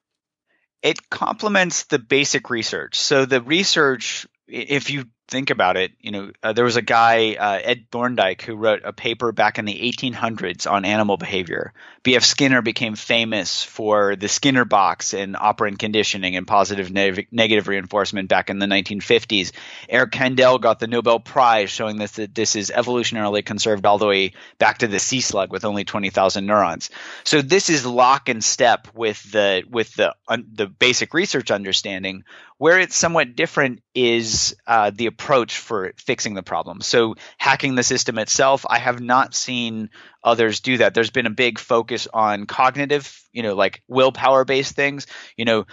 It 0.82 1.10
complements 1.10 1.86
the 1.86 2.00
basic 2.00 2.50
research. 2.50 3.00
So 3.00 3.26
the 3.26 3.42
research, 3.42 4.28
if 4.48 4.90
you 4.90 5.06
think 5.28 5.50
about 5.50 5.78
it, 5.78 5.92
you 6.00 6.12
know, 6.12 6.32
uh, 6.42 6.54
there 6.54 6.64
was 6.64 6.78
a 6.78 6.82
guy, 6.82 7.36
uh, 7.36 7.60
Ed 7.62 7.86
Thorndike, 7.92 8.42
who 8.44 8.56
wrote 8.56 8.82
a 8.84 8.94
paper 8.94 9.32
back 9.32 9.60
in 9.60 9.66
the 9.66 9.92
1800s 9.92 10.70
on 10.70 10.86
animal 10.86 11.18
behavior. 11.18 11.74
B.F. 12.04 12.24
Skinner 12.24 12.62
became 12.62 12.96
famous 12.96 13.64
for 13.64 14.16
the 14.16 14.30
Skinner 14.30 14.64
box 14.64 15.14
and 15.14 15.36
operant 15.36 15.80
conditioning 15.80 16.38
and 16.38 16.48
positive 16.48 16.92
ne- 16.92 17.28
negative 17.32 17.68
reinforcement 17.68 18.30
back 18.30 18.50
in 18.50 18.60
the 18.60 18.66
1950s. 18.66 19.52
Eric 19.90 20.12
Kandel 20.12 20.62
got 20.62 20.80
the 20.80 20.88
Nobel 20.88 21.20
Prize 21.20 21.70
showing 21.70 21.98
that 21.98 22.34
this 22.34 22.56
is 22.56 22.72
evolutionarily 22.74 23.46
conserved 23.46 23.86
all 23.86 23.98
the 23.98 24.08
way 24.08 24.32
back 24.58 24.78
to 24.78 24.88
the 24.88 25.00
sea 25.00 25.20
slug 25.20 25.52
with 25.52 25.66
only 25.66 25.84
20,000 25.84 26.46
neurons. 26.46 26.90
So 27.26 27.42
this 27.42 27.70
is 27.70 27.86
lock 27.86 28.30
and 28.30 28.44
step 28.44 28.88
with 28.94 29.22
the 29.32 29.64
with 29.70 29.94
the 29.96 30.16
the 30.28 30.68
basic 30.68 31.14
research 31.14 31.52
understanding. 31.52 32.24
Where 32.58 32.80
it's 32.80 32.96
somewhat 32.96 33.36
different 33.36 33.84
is 33.94 34.56
uh, 34.66 34.90
the 34.90 35.08
approach 35.18 35.58
for 35.58 35.94
fixing 35.98 36.36
the 36.36 36.44
problem. 36.44 36.80
So 36.82 37.16
hacking 37.40 37.74
the 37.74 37.82
system 37.84 38.20
itself, 38.20 38.66
I 38.70 38.78
have 38.78 39.02
not 39.02 39.34
seen 39.34 39.90
others 40.24 40.60
do 40.60 40.78
that. 40.78 40.94
There's 40.94 41.10
been 41.10 41.26
a 41.26 41.32
big 41.32 41.58
focus 41.58 42.08
on 42.14 42.46
cognitive, 42.46 43.20
you 43.32 43.42
know, 43.42 43.56
like 43.56 43.82
willpower 43.88 44.46
based 44.46 44.76
things, 44.76 45.08
you 45.36 45.46
know, 45.46 45.66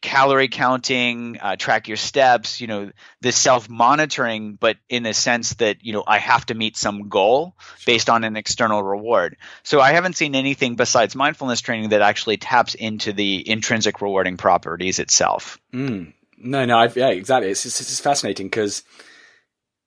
calorie 0.00 0.48
counting, 0.48 1.38
uh, 1.42 1.56
track 1.56 1.88
your 1.88 1.98
steps, 1.98 2.62
you 2.62 2.68
know, 2.68 2.90
the 3.20 3.32
self 3.32 3.68
monitoring, 3.68 4.54
but 4.54 4.78
in 4.88 5.04
a 5.04 5.12
sense 5.12 5.52
that, 5.54 5.84
you 5.84 5.92
know, 5.92 6.04
I 6.06 6.16
have 6.16 6.46
to 6.46 6.54
meet 6.54 6.78
some 6.78 7.10
goal 7.10 7.54
based 7.84 8.08
on 8.08 8.24
an 8.24 8.34
external 8.34 8.82
reward. 8.82 9.36
So 9.62 9.78
I 9.78 9.92
haven't 9.92 10.16
seen 10.16 10.34
anything 10.34 10.76
besides 10.76 11.14
mindfulness 11.14 11.60
training 11.60 11.90
that 11.90 12.00
actually 12.00 12.38
taps 12.38 12.74
into 12.74 13.12
the 13.12 13.46
intrinsic 13.46 14.00
rewarding 14.00 14.38
properties 14.38 15.00
itself. 15.00 15.58
Mm. 15.70 16.14
No, 16.40 16.64
no, 16.64 16.78
I've, 16.78 16.96
yeah, 16.96 17.10
exactly. 17.10 17.50
It's, 17.50 17.64
it's, 17.66 17.80
it's 17.80 18.00
fascinating 18.00 18.46
because 18.46 18.82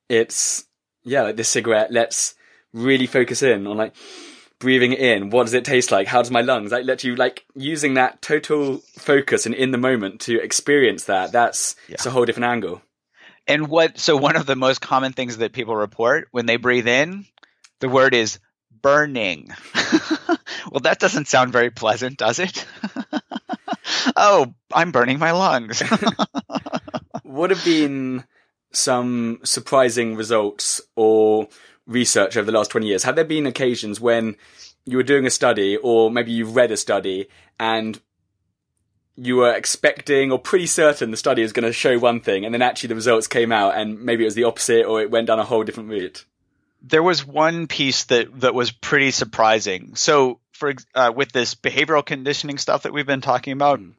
it's, 0.10 0.66
yeah, 1.04 1.24
like 1.24 1.36
this 1.36 1.50
cigarette 1.50 1.92
lets 1.92 2.36
really 2.74 3.08
focus 3.08 3.44
in 3.44 3.68
on 3.68 3.78
like, 3.78 3.94
breathing 4.64 4.94
in, 4.94 5.30
what 5.30 5.44
does 5.44 5.54
it 5.54 5.66
taste 5.66 5.92
like? 5.92 6.08
How 6.08 6.22
does 6.22 6.32
my 6.32 6.42
lungs 6.42 6.72
like 6.72 6.86
let 6.86 7.04
you 7.04 7.16
like 7.16 7.46
using 7.54 7.96
that 7.96 8.22
total 8.22 8.78
focus 8.98 9.46
and 9.46 9.54
in 9.54 9.72
the 9.72 9.78
moment 9.78 10.22
to 10.22 10.42
experience 10.42 11.06
that? 11.06 11.34
That's 11.34 11.76
yeah. 11.88 11.96
it's 11.96 12.06
a 12.06 12.12
whole 12.12 12.26
different 12.26 12.46
angle. 12.46 12.82
And 13.46 13.68
what 13.68 14.00
so 14.00 14.16
one 14.16 14.38
of 14.38 14.46
the 14.46 14.56
most 14.56 14.80
common 14.80 15.12
things 15.12 15.38
that 15.38 15.52
people 15.52 15.76
report 15.76 16.30
when 16.32 16.46
they 16.46 16.56
breathe 16.56 16.88
in, 16.88 17.26
the 17.82 17.90
word 17.90 18.14
is 18.14 18.40
burning. 18.82 19.50
well, 20.72 20.80
that 20.84 21.00
doesn't 21.00 21.28
sound 21.28 21.52
very 21.52 21.70
pleasant, 21.70 22.18
does 22.18 22.40
it? 22.40 22.66
oh, 24.16 24.54
I'm 24.74 24.92
burning 24.92 25.20
my 25.20 25.32
lungs. 25.32 25.82
Would 27.24 27.50
have 27.50 27.64
been 27.66 28.24
some 28.72 29.40
surprising 29.44 30.16
results 30.16 30.82
or 30.96 31.48
research 31.86 32.38
over 32.38 32.46
the 32.46 32.58
last 32.58 32.72
20 32.72 32.88
years, 32.88 33.04
have 33.04 33.16
there 33.16 33.26
been 33.26 33.46
occasions 33.46 34.00
when 34.00 34.36
you 34.86 34.98
were 34.98 35.04
doing 35.04 35.26
a 35.26 35.30
study 35.30 35.78
or 35.78 36.12
maybe 36.12 36.32
you've 36.32 36.56
read 36.56 36.72
a 36.72 36.78
study 36.78 37.28
and 37.60 38.02
you 39.16 39.36
were 39.38 39.54
expecting 39.54 40.32
or 40.32 40.40
pretty 40.40 40.66
certain 40.66 41.12
the 41.12 41.18
study 41.18 41.42
was 41.42 41.54
going 41.54 41.66
to 41.66 41.74
show 41.74 41.98
one 42.00 42.20
thing 42.20 42.46
and 42.46 42.54
then 42.54 42.62
actually 42.62 42.88
the 42.88 42.96
results 42.96 43.28
came 43.28 43.52
out 43.52 43.78
and 43.78 44.02
maybe 44.02 44.24
it 44.24 44.26
was 44.26 44.36
the 44.36 44.44
opposite 44.44 44.86
or 44.86 45.02
it 45.02 45.12
went 45.12 45.28
down 45.28 45.40
a 45.40 45.44
whole 45.44 45.64
different 45.64 45.90
route? 45.90 46.26
There 46.82 47.04
was 47.04 47.26
one 47.26 47.68
piece 47.68 48.06
that, 48.06 48.42
that 48.42 48.54
was 48.54 48.72
pretty 48.72 49.12
surprising. 49.12 49.96
So 49.96 50.40
for 50.54 50.74
uh, 50.96 51.12
with 51.16 51.32
this 51.32 51.56
behavioral 51.56 52.06
conditioning 52.06 52.58
stuff 52.58 52.84
that 52.84 52.94
we've 52.94 53.06
been 53.06 53.22
talking 53.22 53.54
about, 53.54 53.80
mm 53.80 53.94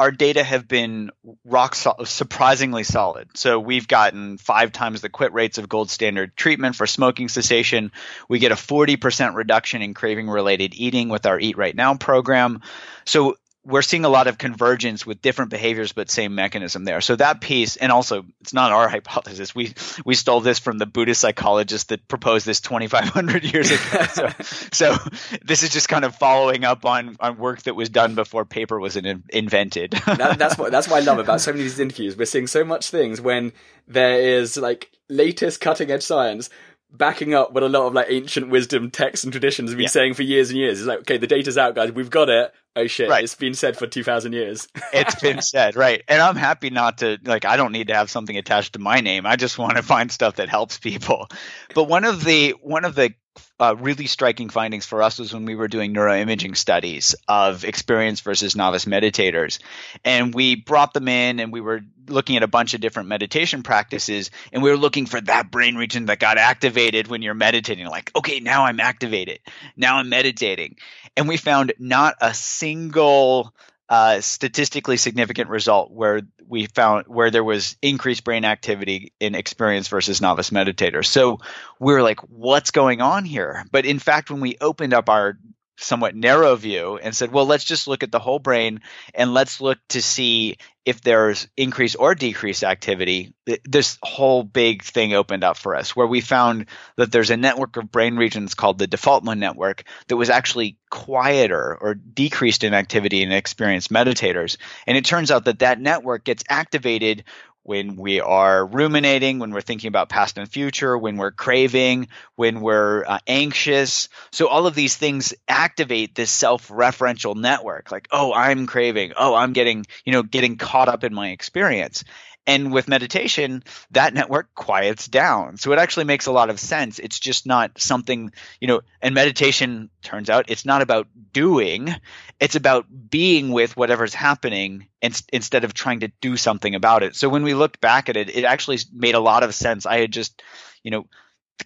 our 0.00 0.10
data 0.10 0.42
have 0.42 0.66
been 0.66 1.10
rock 1.44 1.74
so- 1.74 2.04
surprisingly 2.04 2.84
solid. 2.84 3.28
So 3.34 3.60
we've 3.60 3.86
gotten 3.86 4.38
five 4.38 4.72
times 4.72 5.02
the 5.02 5.10
quit 5.10 5.34
rates 5.34 5.58
of 5.58 5.68
gold 5.68 5.90
standard 5.90 6.34
treatment 6.34 6.74
for 6.74 6.86
smoking 6.86 7.28
cessation. 7.28 7.92
We 8.26 8.38
get 8.38 8.50
a 8.50 8.54
40% 8.54 9.34
reduction 9.34 9.82
in 9.82 9.92
craving 9.92 10.30
related 10.30 10.74
eating 10.74 11.10
with 11.10 11.26
our 11.26 11.38
Eat 11.38 11.58
Right 11.58 11.76
Now 11.76 11.96
program. 11.96 12.62
So 13.04 13.36
we're 13.62 13.82
seeing 13.82 14.06
a 14.06 14.08
lot 14.08 14.26
of 14.26 14.38
convergence 14.38 15.04
with 15.04 15.20
different 15.20 15.50
behaviors 15.50 15.92
but 15.92 16.10
same 16.10 16.34
mechanism 16.34 16.84
there. 16.84 17.00
So 17.00 17.16
that 17.16 17.40
piece 17.40 17.76
and 17.76 17.92
also 17.92 18.24
it's 18.40 18.54
not 18.54 18.72
our 18.72 18.88
hypothesis. 18.96 19.54
We 19.54 19.74
we 20.04 20.14
stole 20.14 20.40
this 20.40 20.58
from 20.58 20.78
the 20.78 20.86
buddhist 20.86 21.20
psychologist 21.20 21.88
that 21.88 22.08
proposed 22.08 22.46
this 22.46 22.60
2500 22.60 23.44
years 23.44 23.70
ago. 23.70 23.80
So, 24.10 24.28
so 24.72 24.96
this 25.44 25.62
is 25.62 25.70
just 25.70 25.88
kind 25.88 26.04
of 26.04 26.16
following 26.16 26.64
up 26.64 26.84
on 26.84 27.16
on 27.20 27.36
work 27.36 27.62
that 27.62 27.74
was 27.74 27.88
done 27.88 28.14
before 28.14 28.44
paper 28.44 28.78
was 28.78 28.96
in, 28.96 29.22
invented. 29.28 29.92
That, 29.92 30.38
that's 30.38 30.58
what 30.58 30.72
that's 30.72 30.88
what 30.88 31.02
i 31.02 31.04
love 31.04 31.18
about 31.18 31.40
so 31.40 31.52
many 31.52 31.64
of 31.64 31.70
these 31.70 31.78
interviews. 31.78 32.16
We're 32.16 32.24
seeing 32.24 32.46
so 32.46 32.64
much 32.64 32.90
things 32.90 33.20
when 33.20 33.52
there 33.86 34.20
is 34.20 34.56
like 34.56 34.90
latest 35.08 35.60
cutting 35.60 35.90
edge 35.90 36.02
science 36.02 36.50
backing 36.92 37.34
up 37.34 37.52
what 37.52 37.62
a 37.62 37.68
lot 37.68 37.86
of 37.86 37.94
like 37.94 38.06
ancient 38.08 38.48
wisdom 38.48 38.90
texts 38.90 39.24
and 39.24 39.32
traditions 39.32 39.70
have 39.70 39.76
been 39.76 39.84
yeah. 39.84 39.90
saying 39.90 40.14
for 40.14 40.22
years 40.22 40.50
and 40.50 40.58
years. 40.58 40.80
It's 40.80 40.88
like, 40.88 41.00
okay, 41.00 41.16
the 41.16 41.26
data's 41.26 41.58
out, 41.58 41.74
guys. 41.74 41.92
We've 41.92 42.10
got 42.10 42.28
it. 42.28 42.52
Oh 42.76 42.86
shit, 42.86 43.10
right. 43.10 43.24
it's 43.24 43.34
been 43.34 43.54
said 43.54 43.76
for 43.76 43.88
2000 43.88 44.32
years. 44.32 44.68
it's 44.92 45.20
been 45.20 45.42
said, 45.42 45.74
right. 45.74 46.02
And 46.06 46.22
I'm 46.22 46.36
happy 46.36 46.70
not 46.70 46.98
to, 46.98 47.18
like, 47.24 47.44
I 47.44 47.56
don't 47.56 47.72
need 47.72 47.88
to 47.88 47.94
have 47.94 48.10
something 48.10 48.36
attached 48.36 48.74
to 48.74 48.78
my 48.78 49.00
name. 49.00 49.26
I 49.26 49.34
just 49.34 49.58
want 49.58 49.76
to 49.76 49.82
find 49.82 50.10
stuff 50.10 50.36
that 50.36 50.48
helps 50.48 50.78
people. 50.78 51.26
But 51.74 51.84
one 51.84 52.04
of 52.04 52.24
the, 52.24 52.50
one 52.62 52.84
of 52.84 52.94
the 52.94 53.12
uh, 53.58 53.76
really 53.78 54.06
striking 54.06 54.48
findings 54.48 54.86
for 54.86 55.02
us 55.02 55.18
was 55.18 55.32
when 55.32 55.44
we 55.44 55.54
were 55.54 55.68
doing 55.68 55.94
neuroimaging 55.94 56.56
studies 56.56 57.14
of 57.28 57.64
experienced 57.64 58.24
versus 58.24 58.56
novice 58.56 58.86
meditators. 58.86 59.58
And 60.04 60.34
we 60.34 60.56
brought 60.56 60.94
them 60.94 61.08
in 61.08 61.40
and 61.40 61.52
we 61.52 61.60
were 61.60 61.82
looking 62.08 62.36
at 62.36 62.42
a 62.42 62.48
bunch 62.48 62.74
of 62.74 62.80
different 62.80 63.08
meditation 63.08 63.62
practices 63.62 64.30
and 64.52 64.62
we 64.62 64.70
were 64.70 64.76
looking 64.76 65.06
for 65.06 65.20
that 65.20 65.50
brain 65.50 65.76
region 65.76 66.06
that 66.06 66.18
got 66.18 66.38
activated 66.38 67.06
when 67.06 67.22
you're 67.22 67.34
meditating. 67.34 67.86
Like, 67.86 68.10
okay, 68.16 68.40
now 68.40 68.64
I'm 68.64 68.80
activated. 68.80 69.40
Now 69.76 69.96
I'm 69.96 70.08
meditating. 70.08 70.76
And 71.16 71.28
we 71.28 71.36
found 71.36 71.74
not 71.78 72.16
a 72.20 72.32
single 72.32 73.54
uh, 73.90 74.20
statistically 74.20 74.96
significant 74.96 75.50
result 75.50 75.90
where 75.90 76.22
we 76.46 76.66
found 76.66 77.06
where 77.08 77.32
there 77.32 77.42
was 77.42 77.76
increased 77.82 78.22
brain 78.22 78.44
activity 78.44 79.12
in 79.18 79.34
experienced 79.34 79.90
versus 79.90 80.20
novice 80.20 80.50
meditators. 80.50 81.06
So 81.06 81.40
we 81.80 81.92
were 81.92 82.02
like, 82.02 82.20
what's 82.20 82.70
going 82.70 83.00
on 83.00 83.24
here? 83.24 83.64
But 83.72 83.86
in 83.86 83.98
fact, 83.98 84.30
when 84.30 84.40
we 84.40 84.56
opened 84.60 84.94
up 84.94 85.08
our 85.08 85.38
somewhat 85.76 86.14
narrow 86.14 86.54
view 86.54 86.98
and 87.02 87.16
said, 87.16 87.32
well, 87.32 87.46
let's 87.46 87.64
just 87.64 87.88
look 87.88 88.02
at 88.02 88.12
the 88.12 88.18
whole 88.20 88.38
brain 88.38 88.80
and 89.12 89.34
let's 89.34 89.60
look 89.60 89.78
to 89.88 90.00
see 90.00 90.56
if 90.84 91.02
there's 91.02 91.46
increased 91.56 91.96
or 91.98 92.14
decreased 92.14 92.64
activity. 92.64 93.34
This 93.64 93.98
whole 94.02 94.42
big 94.42 94.82
thing 94.82 95.12
opened 95.12 95.44
up 95.44 95.56
for 95.56 95.76
us 95.76 95.94
where 95.94 96.06
we 96.06 96.20
found 96.20 96.66
that 96.96 97.12
there's 97.12 97.30
a 97.30 97.36
network 97.36 97.76
of 97.76 97.92
brain 97.92 98.16
regions 98.16 98.54
called 98.54 98.78
the 98.78 98.86
default 98.86 99.22
mode 99.22 99.38
network 99.38 99.84
that 100.08 100.16
was 100.16 100.30
actually 100.30 100.78
quieter 100.90 101.76
or 101.80 101.94
decreased 101.94 102.64
in 102.64 102.74
activity 102.74 103.22
in 103.22 103.30
experienced 103.30 103.90
meditators. 103.90 104.56
And 104.86 104.96
it 104.96 105.04
turns 105.04 105.30
out 105.30 105.44
that 105.44 105.58
that 105.58 105.80
network 105.80 106.24
gets 106.24 106.44
activated 106.48 107.24
when 107.62 107.96
we 107.96 108.20
are 108.20 108.64
ruminating, 108.64 109.38
when 109.38 109.50
we're 109.50 109.60
thinking 109.60 109.88
about 109.88 110.08
past 110.08 110.38
and 110.38 110.50
future, 110.50 110.96
when 110.96 111.18
we're 111.18 111.30
craving, 111.30 112.08
when 112.34 112.62
we're 112.62 113.04
uh, 113.04 113.18
anxious. 113.26 114.08
So 114.32 114.48
all 114.48 114.66
of 114.66 114.74
these 114.74 114.96
things 114.96 115.34
activate 115.46 116.14
this 116.14 116.30
self-referential 116.30 117.36
network. 117.36 117.92
Like, 117.92 118.08
oh, 118.10 118.32
I'm 118.32 118.66
craving. 118.66 119.12
Oh, 119.14 119.34
I'm 119.34 119.52
getting, 119.52 119.84
you 120.06 120.12
know, 120.12 120.22
getting 120.22 120.56
caught 120.70 120.88
up 120.88 121.02
in 121.02 121.12
my 121.12 121.30
experience. 121.30 122.04
And 122.46 122.72
with 122.72 122.88
meditation, 122.88 123.64
that 123.90 124.14
network 124.14 124.54
quiets 124.54 125.08
down. 125.08 125.56
So 125.56 125.72
it 125.72 125.78
actually 125.78 126.04
makes 126.04 126.26
a 126.26 126.32
lot 126.32 126.48
of 126.48 126.60
sense. 126.60 126.98
It's 126.98 127.18
just 127.18 127.44
not 127.44 127.80
something, 127.80 128.32
you 128.60 128.68
know, 128.68 128.80
and 129.02 129.14
meditation 129.14 129.90
turns 130.02 130.30
out 130.30 130.48
it's 130.48 130.64
not 130.64 130.80
about 130.80 131.08
doing, 131.32 131.94
it's 132.38 132.54
about 132.54 132.86
being 133.10 133.50
with 133.50 133.76
whatever's 133.76 134.14
happening 134.14 134.88
in, 135.02 135.12
instead 135.32 135.64
of 135.64 135.74
trying 135.74 136.00
to 136.00 136.12
do 136.20 136.36
something 136.36 136.74
about 136.74 137.02
it. 137.02 137.16
So 137.16 137.28
when 137.28 137.42
we 137.42 137.54
looked 137.54 137.80
back 137.80 138.08
at 138.08 138.16
it, 138.16 138.34
it 138.34 138.44
actually 138.44 138.78
made 138.92 139.16
a 139.16 139.20
lot 139.20 139.42
of 139.42 139.54
sense. 139.54 139.86
I 139.86 139.98
had 140.00 140.12
just, 140.12 140.40
you 140.82 140.92
know, 140.92 141.06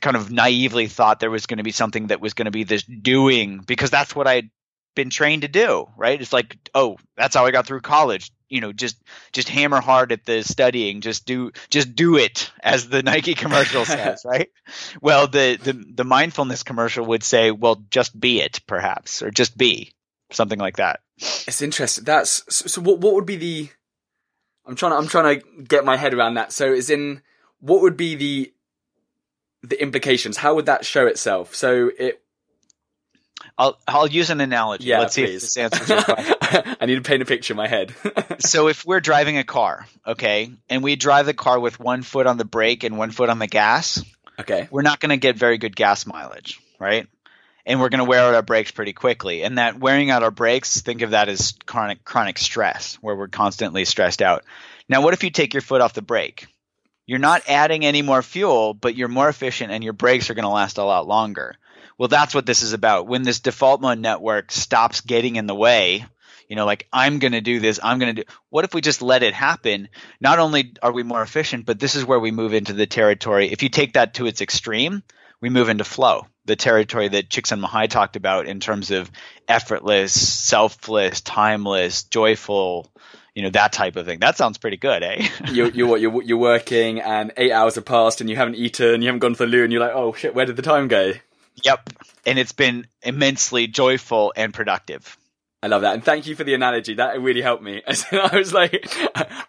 kind 0.00 0.16
of 0.16 0.30
naively 0.30 0.88
thought 0.88 1.20
there 1.20 1.30
was 1.30 1.46
going 1.46 1.58
to 1.58 1.64
be 1.64 1.72
something 1.72 2.08
that 2.08 2.20
was 2.20 2.34
going 2.34 2.46
to 2.46 2.50
be 2.50 2.64
this 2.64 2.82
doing 2.82 3.58
because 3.58 3.90
that's 3.90 4.16
what 4.16 4.26
I'd 4.26 4.50
been 4.94 5.10
trained 5.10 5.42
to 5.42 5.48
do, 5.48 5.86
right? 5.96 6.20
It's 6.20 6.32
like, 6.32 6.56
oh, 6.74 6.98
that's 7.16 7.34
how 7.34 7.46
I 7.46 7.50
got 7.52 7.66
through 7.66 7.80
college 7.80 8.32
you 8.48 8.60
know 8.60 8.72
just 8.72 8.96
just 9.32 9.48
hammer 9.48 9.80
hard 9.80 10.12
at 10.12 10.24
the 10.24 10.42
studying. 10.42 11.00
Just 11.00 11.26
do 11.26 11.52
just 11.70 11.94
do 11.94 12.16
it 12.16 12.50
as 12.62 12.88
the 12.88 13.02
nike 13.02 13.34
commercial 13.34 13.84
says 13.84 14.24
right? 14.24 14.50
Well 15.00 15.26
the, 15.26 15.58
the 15.62 15.72
the 15.72 16.04
mindfulness 16.04 16.62
commercial 16.62 17.06
would 17.06 17.22
say 17.22 17.50
well 17.50 17.82
just 17.90 18.18
be 18.18 18.40
it 18.40 18.60
perhaps 18.66 19.22
or 19.22 19.30
just 19.30 19.56
be 19.56 19.92
something 20.30 20.58
like 20.58 20.76
that. 20.76 21.00
It's 21.18 21.62
interesting. 21.62 22.04
That's 22.04 22.42
so, 22.48 22.66
so 22.66 22.80
what 22.80 22.98
what 22.98 23.14
would 23.14 23.26
be 23.26 23.36
the 23.36 23.68
i'm 24.66 24.74
trying 24.74 24.92
to, 24.92 24.96
i'm 24.96 25.06
trying 25.06 25.40
to 25.40 25.62
get 25.62 25.84
my 25.84 25.96
head 25.96 26.14
around 26.14 26.34
that. 26.34 26.52
So 26.52 26.72
is 26.72 26.90
in 26.90 27.22
what 27.60 27.82
would 27.82 27.96
be 27.96 28.14
the 28.14 28.52
the 29.62 29.80
implications? 29.80 30.38
How 30.38 30.54
would 30.54 30.66
that 30.66 30.84
show 30.84 31.06
itself? 31.06 31.54
So 31.54 31.90
it 31.98 32.23
I'll 33.56 33.78
I'll 33.86 34.06
use 34.08 34.30
an 34.30 34.40
analogy. 34.40 34.86
Yeah, 34.86 35.00
Let's 35.00 35.14
please. 35.14 35.52
see 35.52 35.60
if 35.60 35.70
this 35.70 35.78
answers 35.78 35.88
your 35.88 36.02
question. 36.02 36.76
I 36.80 36.86
need 36.86 36.96
to 36.96 37.02
paint 37.02 37.22
a 37.22 37.24
picture 37.24 37.52
in 37.52 37.56
my 37.56 37.68
head. 37.68 37.94
so 38.40 38.68
if 38.68 38.84
we're 38.84 39.00
driving 39.00 39.38
a 39.38 39.44
car, 39.44 39.86
okay, 40.06 40.52
and 40.68 40.82
we 40.82 40.96
drive 40.96 41.26
the 41.26 41.34
car 41.34 41.60
with 41.60 41.78
one 41.78 42.02
foot 42.02 42.26
on 42.26 42.36
the 42.36 42.44
brake 42.44 42.84
and 42.84 42.98
one 42.98 43.10
foot 43.10 43.30
on 43.30 43.38
the 43.38 43.46
gas, 43.46 44.02
okay, 44.40 44.68
we're 44.70 44.82
not 44.82 45.00
going 45.00 45.10
to 45.10 45.16
get 45.16 45.36
very 45.36 45.58
good 45.58 45.76
gas 45.76 46.06
mileage, 46.06 46.60
right? 46.80 47.06
And 47.66 47.80
we're 47.80 47.88
going 47.88 48.00
to 48.00 48.04
wear 48.04 48.20
out 48.20 48.34
our 48.34 48.42
brakes 48.42 48.72
pretty 48.72 48.92
quickly. 48.92 49.42
And 49.42 49.56
that 49.56 49.78
wearing 49.78 50.10
out 50.10 50.22
our 50.22 50.30
brakes, 50.30 50.80
think 50.82 51.00
of 51.00 51.12
that 51.12 51.28
as 51.28 51.54
chronic 51.64 52.04
chronic 52.04 52.38
stress, 52.38 52.96
where 52.96 53.16
we're 53.16 53.28
constantly 53.28 53.84
stressed 53.84 54.20
out. 54.20 54.44
Now, 54.88 55.00
what 55.00 55.14
if 55.14 55.22
you 55.22 55.30
take 55.30 55.54
your 55.54 55.62
foot 55.62 55.80
off 55.80 55.94
the 55.94 56.02
brake? 56.02 56.48
You're 57.06 57.18
not 57.18 57.42
adding 57.48 57.84
any 57.84 58.02
more 58.02 58.22
fuel, 58.22 58.74
but 58.74 58.96
you're 58.96 59.08
more 59.08 59.28
efficient 59.28 59.70
and 59.70 59.84
your 59.84 59.92
brakes 59.92 60.28
are 60.28 60.34
going 60.34 60.44
to 60.44 60.48
last 60.48 60.78
a 60.78 60.84
lot 60.84 61.06
longer. 61.06 61.56
Well, 61.98 62.08
that's 62.08 62.34
what 62.34 62.46
this 62.46 62.62
is 62.62 62.72
about. 62.72 63.06
When 63.06 63.22
this 63.22 63.40
default 63.40 63.80
mode 63.80 63.98
network 63.98 64.50
stops 64.50 65.00
getting 65.00 65.36
in 65.36 65.46
the 65.46 65.54
way, 65.54 66.04
you 66.48 66.56
know, 66.56 66.66
like 66.66 66.86
I'm 66.92 67.18
going 67.18 67.32
to 67.32 67.40
do 67.40 67.60
this, 67.60 67.80
I'm 67.82 67.98
going 67.98 68.16
to 68.16 68.22
do. 68.22 68.28
What 68.50 68.64
if 68.64 68.74
we 68.74 68.80
just 68.80 69.02
let 69.02 69.22
it 69.22 69.34
happen? 69.34 69.88
Not 70.20 70.38
only 70.38 70.74
are 70.82 70.92
we 70.92 71.02
more 71.02 71.22
efficient, 71.22 71.66
but 71.66 71.78
this 71.78 71.94
is 71.94 72.04
where 72.04 72.20
we 72.20 72.30
move 72.30 72.54
into 72.54 72.72
the 72.72 72.86
territory. 72.86 73.50
If 73.50 73.62
you 73.62 73.68
take 73.68 73.94
that 73.94 74.14
to 74.14 74.26
its 74.26 74.40
extreme, 74.40 75.02
we 75.40 75.50
move 75.50 75.68
into 75.68 75.84
flow, 75.84 76.26
the 76.44 76.56
territory 76.56 77.08
that 77.08 77.28
Csikszentmihalyi 77.28 77.88
talked 77.88 78.16
about 78.16 78.46
in 78.46 78.60
terms 78.60 78.90
of 78.90 79.10
effortless, 79.48 80.12
selfless, 80.12 81.20
timeless, 81.20 82.04
joyful, 82.04 82.90
you 83.34 83.42
know 83.42 83.50
that 83.50 83.72
type 83.72 83.96
of 83.96 84.06
thing. 84.06 84.20
That 84.20 84.36
sounds 84.36 84.58
pretty 84.58 84.76
good, 84.76 85.02
eh? 85.02 85.28
you're 85.52 85.68
you're 85.68 85.88
what 85.88 86.00
you're 86.00 86.22
you're 86.22 86.38
working 86.38 87.00
and 87.00 87.32
eight 87.36 87.52
hours 87.52 87.74
have 87.74 87.84
passed 87.84 88.20
and 88.20 88.30
you 88.30 88.36
haven't 88.36 88.54
eaten, 88.54 89.02
you 89.02 89.08
haven't 89.08 89.20
gone 89.20 89.32
to 89.32 89.38
the 89.38 89.46
loo, 89.46 89.64
and 89.64 89.72
you're 89.72 89.82
like, 89.82 89.94
oh 89.94 90.12
shit, 90.12 90.34
where 90.34 90.46
did 90.46 90.56
the 90.56 90.62
time 90.62 90.88
go? 90.88 91.12
Yep, 91.62 91.90
and 92.26 92.38
it's 92.38 92.52
been 92.52 92.86
immensely 93.02 93.66
joyful 93.66 94.32
and 94.36 94.52
productive. 94.52 95.16
I 95.62 95.68
love 95.68 95.82
that, 95.82 95.94
and 95.94 96.04
thank 96.04 96.26
you 96.26 96.34
for 96.34 96.44
the 96.44 96.54
analogy. 96.54 96.94
That 96.94 97.20
really 97.20 97.42
helped 97.42 97.62
me. 97.62 97.82
I 98.12 98.36
was 98.36 98.52
like, 98.52 98.86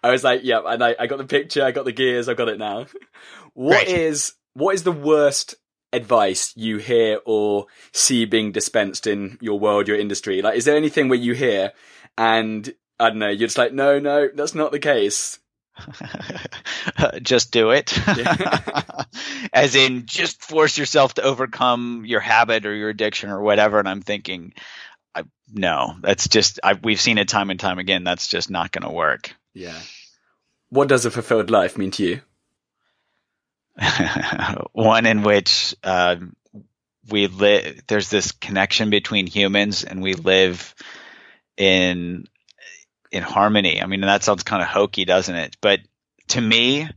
I 0.02 0.10
was 0.10 0.24
like, 0.24 0.44
yep, 0.44 0.62
and 0.66 0.82
I, 0.82 0.96
I 0.98 1.06
got 1.06 1.18
the 1.18 1.24
picture, 1.24 1.64
I 1.64 1.72
got 1.72 1.84
the 1.84 1.92
gears, 1.92 2.28
I 2.28 2.34
got 2.34 2.48
it 2.48 2.58
now. 2.58 2.86
What 3.54 3.86
Great. 3.86 3.96
is 3.96 4.34
what 4.54 4.74
is 4.74 4.82
the 4.82 4.92
worst 4.92 5.54
advice 5.92 6.52
you 6.56 6.78
hear 6.78 7.20
or 7.24 7.66
see 7.92 8.24
being 8.24 8.52
dispensed 8.52 9.06
in 9.06 9.38
your 9.40 9.58
world, 9.58 9.88
your 9.88 9.98
industry? 9.98 10.42
Like, 10.42 10.56
is 10.56 10.64
there 10.64 10.76
anything 10.76 11.08
where 11.08 11.18
you 11.18 11.34
hear 11.34 11.72
and 12.16 12.72
I 12.98 13.10
don't 13.10 13.18
know, 13.18 13.28
you're 13.28 13.48
just 13.48 13.58
like, 13.58 13.72
no, 13.72 13.98
no, 13.98 14.28
that's 14.34 14.54
not 14.54 14.72
the 14.72 14.78
case. 14.78 15.38
just 17.22 17.52
do 17.52 17.70
it. 17.70 17.96
As 19.52 19.74
in, 19.74 20.06
just 20.06 20.42
force 20.42 20.78
yourself 20.78 21.14
to 21.14 21.22
overcome 21.22 22.04
your 22.06 22.20
habit 22.20 22.66
or 22.66 22.74
your 22.74 22.88
addiction 22.88 23.30
or 23.30 23.40
whatever. 23.40 23.78
And 23.78 23.88
I'm 23.88 24.02
thinking, 24.02 24.54
I, 25.14 25.24
no, 25.52 25.96
that's 26.00 26.28
just, 26.28 26.60
I, 26.62 26.74
we've 26.74 27.00
seen 27.00 27.18
it 27.18 27.28
time 27.28 27.50
and 27.50 27.60
time 27.60 27.78
again. 27.78 28.04
That's 28.04 28.28
just 28.28 28.50
not 28.50 28.72
going 28.72 28.84
to 28.84 28.94
work. 28.94 29.34
Yeah. 29.54 29.78
What 30.68 30.88
does 30.88 31.06
a 31.06 31.10
fulfilled 31.10 31.50
life 31.50 31.78
mean 31.78 31.90
to 31.92 32.04
you? 32.04 32.20
One 34.72 35.06
in 35.06 35.22
which 35.22 35.74
uh, 35.82 36.16
we 37.08 37.26
live, 37.26 37.82
there's 37.86 38.10
this 38.10 38.32
connection 38.32 38.90
between 38.90 39.26
humans 39.26 39.84
and 39.84 40.02
we 40.02 40.14
live 40.14 40.74
in 41.56 42.26
in 43.16 43.22
harmony. 43.22 43.82
I 43.82 43.86
mean, 43.86 44.02
that 44.02 44.22
sounds 44.22 44.42
kind 44.42 44.62
of 44.62 44.68
hokey, 44.68 45.04
doesn't 45.04 45.34
it? 45.34 45.56
But 45.60 45.80
to 46.28 46.40
me, 46.40 46.88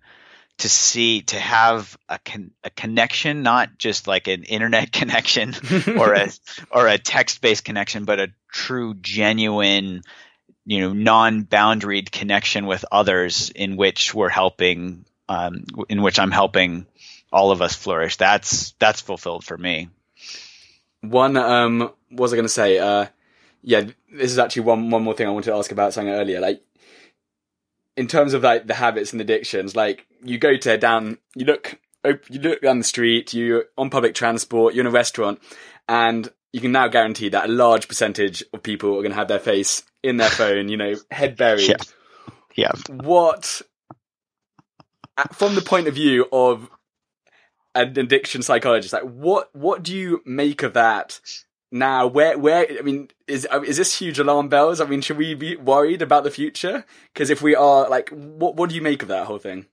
to 0.60 0.70
see 0.70 1.22
to 1.22 1.40
have 1.40 1.98
a 2.08 2.20
con- 2.20 2.52
a 2.64 2.70
connection, 2.70 3.42
not 3.44 3.78
just 3.78 4.08
like 4.08 4.28
an 4.28 4.44
internet 4.44 4.92
connection 5.00 5.56
or 5.98 6.14
a 6.14 6.30
or 6.72 6.88
a 6.88 6.98
text 6.98 7.42
based 7.42 7.66
connection, 7.66 8.06
but 8.06 8.20
a 8.20 8.28
true, 8.52 8.94
genuine, 8.96 10.02
you 10.66 10.82
know, 10.82 10.94
non 10.94 11.44
boundaried 11.44 12.12
connection 12.12 12.66
with 12.66 12.86
others, 12.92 13.50
in 13.50 13.78
which 13.78 14.14
we're 14.14 14.30
helping, 14.30 15.06
um, 15.28 15.64
in 15.88 16.02
which 16.02 16.20
I'm 16.20 16.32
helping 16.32 16.86
all 17.32 17.52
of 17.52 17.62
us 17.62 17.76
flourish. 17.76 18.18
That's 18.18 18.74
that's 18.80 19.02
fulfilled 19.02 19.46
for 19.46 19.58
me. 19.58 19.90
One, 21.02 21.38
um, 21.38 21.80
what 21.80 21.94
was 22.10 22.34
I 22.34 22.36
going 22.36 22.46
to 22.46 22.50
say? 22.50 22.78
Uh, 22.78 23.06
yeah, 23.62 23.82
this 24.12 24.32
is 24.32 24.40
actually 24.40 24.64
one 24.64 24.90
one 24.90 25.04
more 25.04 25.14
thing 25.14 25.28
I 25.28 25.32
wanted 25.32 25.52
to 25.52 25.58
ask 25.58 25.72
about 25.72 25.94
something 25.94 26.14
earlier. 26.14 26.40
Like, 26.40 26.62
in 27.98 28.08
terms 28.08 28.34
of 28.34 28.44
like 28.44 28.68
the 28.68 28.74
habits 28.74 29.12
and 29.12 29.22
addictions, 29.22 29.76
like 29.76 30.06
you 30.24 30.38
go 30.38 30.58
to 30.58 30.78
down, 30.78 31.18
you 31.36 31.46
look, 31.46 31.80
you 32.04 32.40
look 32.40 32.62
down 32.62 32.78
the 32.78 32.84
street, 32.84 33.34
you're 33.34 33.66
on 33.78 33.90
public 33.90 34.16
transport, 34.16 34.74
you're 34.74 34.84
in 34.84 34.88
a 34.88 34.92
restaurant, 34.92 35.42
and 35.88 36.32
you 36.54 36.62
can 36.62 36.72
now 36.72 36.88
guarantee 36.88 37.30
that 37.30 37.46
a 37.46 37.52
large 37.52 37.88
percentage 37.88 38.44
of 38.54 38.64
people 38.64 38.92
are 38.92 39.02
going 39.02 39.12
to 39.12 39.18
have 39.18 39.28
their 39.28 39.40
face 39.40 39.84
in 40.02 40.18
their 40.18 40.30
phone, 40.30 40.70
you 40.70 40.78
know, 40.78 40.96
head 41.12 41.36
buried. 41.36 41.76
Yeah. 42.56 42.72
yeah. 42.90 42.96
What, 43.04 43.62
from 45.34 45.56
the 45.56 45.62
point 45.62 45.88
of 45.88 45.94
view 45.94 46.26
of 46.32 46.70
an 47.76 47.98
addiction 47.98 48.42
psychologist, 48.42 48.92
like 48.92 49.04
what 49.04 49.50
what 49.56 49.84
do 49.84 49.96
you 49.96 50.22
make 50.26 50.64
of 50.64 50.74
that 50.74 51.20
now 51.72 52.08
where 52.08 52.38
where 52.38 52.66
i 52.80 52.82
mean 52.82 53.10
is 53.28 53.48
uh, 53.52 53.62
is 53.62 53.78
this 53.78 54.00
huge 54.00 54.20
alarm 54.20 54.50
bells? 54.50 54.82
I 54.82 54.86
mean 54.86 55.02
should 55.02 55.18
we 55.18 55.34
be 55.36 55.56
worried 55.56 56.02
about 56.02 56.24
the 56.24 56.32
future? 56.32 56.86
Because 57.14 57.30
if 57.30 57.42
we 57.42 57.56
are 57.56 57.90
like 57.90 58.10
what 58.10 58.56
what 58.56 58.70
do 58.70 58.76
you 58.76 58.82
make 58.82 59.02
of 59.02 59.10
that 59.10 59.28
whole 59.28 59.38
thing? 59.38 59.66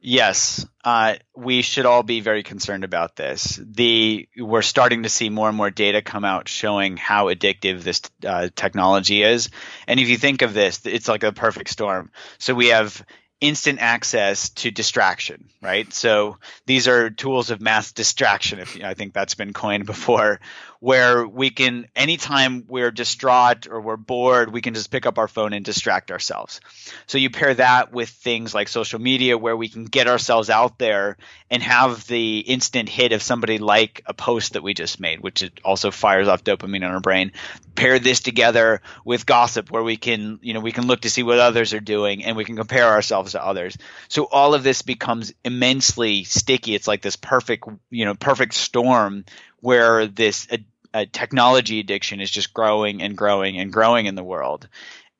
Yes 0.00 0.66
uh, 0.84 1.16
we 1.34 1.62
should 1.62 1.86
all 1.86 2.02
be 2.02 2.20
very 2.20 2.42
concerned 2.42 2.84
about 2.84 3.16
this. 3.16 3.60
The 3.62 4.28
we're 4.36 4.62
starting 4.62 5.02
to 5.02 5.08
see 5.08 5.30
more 5.30 5.48
and 5.48 5.56
more 5.56 5.70
data 5.70 6.02
come 6.02 6.24
out 6.24 6.48
showing 6.48 6.96
how 6.96 7.26
addictive 7.26 7.82
this 7.82 8.02
uh, 8.24 8.48
technology 8.54 9.22
is. 9.22 9.50
And 9.86 9.98
if 9.98 10.08
you 10.08 10.16
think 10.16 10.42
of 10.42 10.54
this 10.54 10.80
it's 10.84 11.08
like 11.08 11.24
a 11.24 11.32
perfect 11.32 11.70
storm. 11.70 12.10
So 12.38 12.54
we 12.54 12.68
have 12.68 13.04
instant 13.40 13.78
access 13.80 14.50
to 14.50 14.70
distraction, 14.70 15.48
right? 15.62 15.92
So 15.92 16.38
these 16.66 16.88
are 16.88 17.10
tools 17.10 17.50
of 17.50 17.60
mass 17.60 17.92
distraction. 17.92 18.58
If 18.58 18.76
you 18.76 18.84
I 18.84 18.94
think 18.94 19.12
that's 19.12 19.34
been 19.34 19.52
coined 19.52 19.86
before, 19.94 20.40
where 20.80 21.26
we 21.26 21.50
can 21.50 21.88
anytime 21.96 22.64
we're 22.68 22.90
distraught 22.90 23.66
or 23.66 23.80
we're 23.80 23.96
bored 23.96 24.52
we 24.52 24.60
can 24.60 24.74
just 24.74 24.90
pick 24.90 25.06
up 25.06 25.18
our 25.18 25.26
phone 25.26 25.52
and 25.52 25.64
distract 25.64 26.10
ourselves. 26.10 26.60
So 27.06 27.18
you 27.18 27.30
pair 27.30 27.54
that 27.54 27.92
with 27.92 28.08
things 28.08 28.54
like 28.54 28.68
social 28.68 29.00
media 29.00 29.36
where 29.36 29.56
we 29.56 29.68
can 29.68 29.84
get 29.84 30.06
ourselves 30.06 30.50
out 30.50 30.78
there 30.78 31.16
and 31.50 31.62
have 31.62 32.06
the 32.06 32.38
instant 32.38 32.88
hit 32.88 33.12
of 33.12 33.22
somebody 33.22 33.58
like 33.58 34.02
a 34.06 34.14
post 34.14 34.52
that 34.52 34.62
we 34.62 34.74
just 34.74 35.00
made 35.00 35.20
which 35.20 35.50
also 35.64 35.90
fires 35.90 36.28
off 36.28 36.44
dopamine 36.44 36.76
in 36.76 36.84
our 36.84 37.00
brain. 37.00 37.32
Pair 37.74 37.98
this 37.98 38.20
together 38.20 38.80
with 39.04 39.26
gossip 39.26 39.70
where 39.70 39.82
we 39.82 39.96
can 39.96 40.38
you 40.42 40.54
know 40.54 40.60
we 40.60 40.72
can 40.72 40.86
look 40.86 41.00
to 41.00 41.10
see 41.10 41.24
what 41.24 41.40
others 41.40 41.74
are 41.74 41.80
doing 41.80 42.24
and 42.24 42.36
we 42.36 42.44
can 42.44 42.56
compare 42.56 42.86
ourselves 42.86 43.32
to 43.32 43.44
others. 43.44 43.76
So 44.08 44.24
all 44.24 44.54
of 44.54 44.62
this 44.62 44.82
becomes 44.82 45.32
immensely 45.44 46.24
sticky. 46.24 46.76
It's 46.76 46.86
like 46.86 47.02
this 47.02 47.16
perfect 47.16 47.64
you 47.90 48.04
know 48.04 48.14
perfect 48.14 48.54
storm 48.54 49.24
where 49.60 50.06
this 50.06 50.46
a, 50.50 50.64
a 50.94 51.06
technology 51.06 51.80
addiction 51.80 52.20
is 52.20 52.30
just 52.30 52.52
growing 52.52 53.02
and 53.02 53.16
growing 53.16 53.58
and 53.58 53.72
growing 53.72 54.06
in 54.06 54.14
the 54.14 54.24
world. 54.24 54.68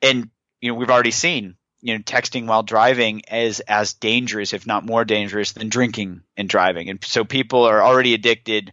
And 0.02 0.30
you 0.60 0.70
know, 0.70 0.78
we've 0.78 0.90
already 0.90 1.10
seen 1.10 1.56
you 1.80 1.96
know 1.96 2.02
texting 2.02 2.46
while 2.46 2.62
driving 2.62 3.22
as 3.28 3.60
as 3.60 3.94
dangerous, 3.94 4.52
if 4.52 4.66
not 4.66 4.84
more 4.84 5.04
dangerous, 5.04 5.52
than 5.52 5.68
drinking 5.68 6.22
and 6.36 6.48
driving. 6.48 6.90
And 6.90 7.04
so 7.04 7.24
people 7.24 7.64
are 7.64 7.82
already 7.82 8.14
addicted 8.14 8.72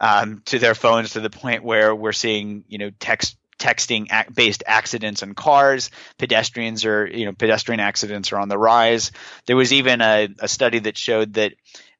um, 0.00 0.42
to 0.46 0.58
their 0.58 0.74
phones 0.74 1.12
to 1.12 1.20
the 1.20 1.30
point 1.30 1.64
where 1.64 1.94
we're 1.94 2.12
seeing 2.12 2.64
you 2.68 2.78
know 2.78 2.90
text 2.98 3.36
texting 3.58 4.08
based 4.34 4.64
accidents 4.66 5.22
in 5.22 5.32
cars 5.34 5.90
pedestrians 6.18 6.84
are 6.84 7.06
you 7.06 7.24
know 7.24 7.32
pedestrian 7.32 7.78
accidents 7.78 8.32
are 8.32 8.38
on 8.38 8.48
the 8.48 8.58
rise 8.58 9.12
there 9.46 9.56
was 9.56 9.72
even 9.72 10.00
a, 10.00 10.28
a 10.40 10.48
study 10.48 10.80
that 10.80 10.98
showed 10.98 11.34
that 11.34 11.52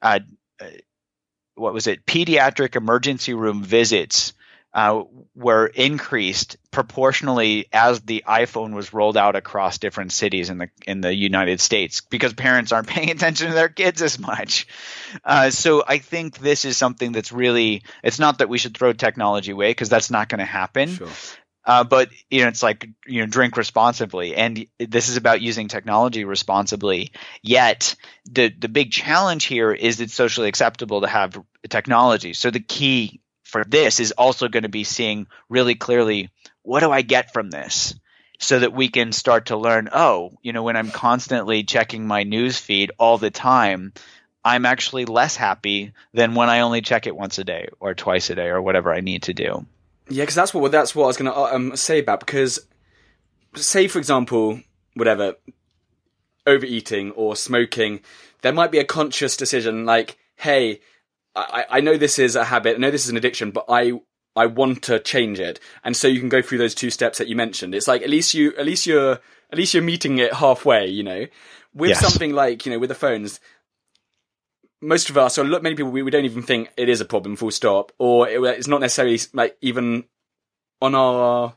uh, 0.03 0.19
what 1.55 1.73
was 1.73 1.87
it 1.87 2.07
pediatric 2.07 2.77
emergency 2.77 3.35
room 3.35 3.63
visits 3.63 4.33
uh, 4.75 5.05
were 5.37 5.67
increased 5.67 6.57
proportionally 6.73 7.69
as 7.73 8.01
the 8.01 8.25
iPhone 8.27 8.75
was 8.75 8.93
rolled 8.93 9.17
out 9.17 9.37
across 9.37 9.79
different 9.79 10.11
cities 10.11 10.51
in 10.51 10.59
the 10.59 10.69
in 10.85 11.01
the 11.01 11.15
United 11.15 11.61
States 11.61 12.01
because 12.01 12.33
parents 12.33 12.73
aren't 12.73 12.89
paying 12.89 13.11
attention 13.11 13.49
to 13.49 13.55
their 13.55 13.69
kids 13.69 14.03
as 14.03 14.19
much. 14.19 14.67
Uh, 15.25 15.51
so 15.51 15.85
I 15.87 15.99
think 15.99 16.39
this 16.39 16.65
is 16.65 16.77
something 16.77 17.13
that's 17.13 17.31
really 17.31 17.85
it's 18.03 18.19
not 18.19 18.39
that 18.39 18.49
we 18.49 18.59
should 18.59 18.77
throw 18.77 18.93
technology 18.93 19.53
away 19.53 19.71
because 19.71 19.89
that's 19.89 20.11
not 20.11 20.29
going 20.29 20.41
to 20.41 20.45
happen. 20.45 20.89
Sure. 20.89 21.09
Uh, 21.67 21.85
but 21.85 22.11
you 22.31 22.43
know, 22.43 22.49
it's 22.49 22.63
like 22.63 22.89
you 23.07 23.21
know, 23.21 23.27
drink 23.27 23.57
responsibly, 23.57 24.37
and 24.37 24.67
this 24.79 25.09
is 25.09 25.17
about 25.17 25.41
using 25.41 25.69
technology 25.69 26.25
responsibly. 26.25 27.13
Yet, 27.43 27.97
the 28.31 28.49
the 28.49 28.69
big 28.69 28.93
challenge 28.93 29.45
here 29.45 29.73
is 29.73 30.01
it's 30.01 30.15
socially 30.15 30.49
acceptable 30.49 31.01
to 31.01 31.07
have 31.07 31.41
technology. 31.69 32.35
So 32.35 32.51
the 32.51 32.61
key 32.61 33.21
for 33.45 33.65
this 33.65 33.99
is 34.01 34.13
also 34.13 34.49
going 34.49 34.65
to 34.65 34.69
be 34.69 34.85
seeing 34.85 35.27
really 35.49 35.75
clearly 35.75 36.31
what 36.63 36.81
do 36.81 36.91
I 36.91 37.03
get 37.03 37.33
from 37.33 37.51
this, 37.51 37.95
so 38.39 38.59
that 38.59 38.75
we 38.75 38.89
can 38.89 39.13
start 39.13 39.47
to 39.47 39.57
learn. 39.57 39.89
Oh, 39.91 40.33
you 40.43 40.53
know, 40.53 40.63
when 40.63 40.77
I'm 40.77 40.91
constantly 40.91 41.65
checking 41.65 42.07
my 42.07 42.25
news 42.25 42.59
feed 42.59 42.93
all 42.99 43.17
the 43.17 43.31
time, 43.31 43.95
I'm 44.45 44.67
actually 44.67 45.07
less 45.07 45.35
happy 45.35 45.95
than 46.13 46.35
when 46.35 46.51
I 46.51 46.61
only 46.61 46.83
check 46.83 47.07
it 47.07 47.17
once 47.17 47.39
a 47.39 47.45
day 47.45 47.69
or 47.81 47.95
twice 47.95 48.29
a 48.29 48.35
day 48.35 48.49
or 48.49 48.61
whatever 48.61 48.93
I 48.93 49.01
need 49.01 49.23
to 49.25 49.33
do. 49.33 49.65
Yeah, 50.09 50.23
because 50.23 50.35
that's 50.35 50.53
what 50.53 50.71
that's 50.71 50.95
what 50.95 51.05
I 51.05 51.07
was 51.07 51.17
going 51.17 51.33
to 51.33 51.37
uh, 51.37 51.55
um, 51.55 51.77
say 51.77 52.01
about 52.01 52.21
because, 52.21 52.67
say 53.57 53.89
for 53.89 53.99
example, 53.99 54.61
whatever, 54.95 55.35
overeating 56.47 57.13
or 57.13 57.37
smoking, 57.37 58.01
there 58.43 58.53
might 58.53 58.71
be 58.71 58.79
a 58.79 58.85
conscious 58.85 59.37
decision 59.37 59.87
like, 59.87 60.19
hey, 60.37 60.81
I, 61.35 61.65
I 61.71 61.81
know 61.81 61.97
this 61.97 62.19
is 62.19 62.37
a 62.37 62.45
habit, 62.45 62.77
I 62.77 62.79
know 62.79 62.91
this 62.91 63.05
is 63.05 63.11
an 63.11 63.17
addiction, 63.17 63.51
but 63.51 63.65
I 63.69 63.93
I 64.37 64.47
want 64.47 64.83
to 64.85 64.99
change 64.99 65.41
it, 65.41 65.59
and 65.85 65.97
so 65.97 66.09
you 66.09 66.21
can 66.21 66.29
go 66.29 66.43
through 66.43 66.59
those 66.59 66.75
two 66.75 66.91
steps 66.91 67.19
that 67.19 67.29
you 67.29 67.37
mentioned. 67.37 67.75
It's 67.75 67.89
like 67.89 68.03
at 68.03 68.11
least 68.11 68.35
you 68.35 68.55
at 68.57 68.67
least 68.67 68.87
you're 68.87 69.21
at 69.51 69.59
least 69.59 69.73
you're 69.73 69.83
meeting 69.83 70.19
it 70.19 70.35
halfway, 70.35 70.87
you 70.87 71.03
know. 71.03 71.27
With 71.73 71.91
yes. 71.91 72.01
something 72.01 72.33
like 72.33 72.67
you 72.67 72.73
know 72.73 72.79
with 72.79 72.89
the 72.89 72.95
phones, 72.95 73.41
most 74.85 75.11
of 75.11 75.19
us, 75.19 75.39
or 75.39 75.45
many 75.45 75.75
people, 75.75 75.91
we, 75.91 76.03
we 76.03 76.11
don't 76.11 76.25
even 76.25 76.43
think 76.43 76.71
it 76.77 76.89
is 76.89 77.01
a 77.01 77.05
problem. 77.05 77.37
Full 77.37 77.51
stop, 77.51 77.93
or 77.99 78.29
it, 78.29 78.43
it's 78.43 78.69
not 78.69 78.81
necessarily 78.81 79.19
like 79.33 79.57
even 79.61 80.05
on 80.81 80.95
our 80.95 81.55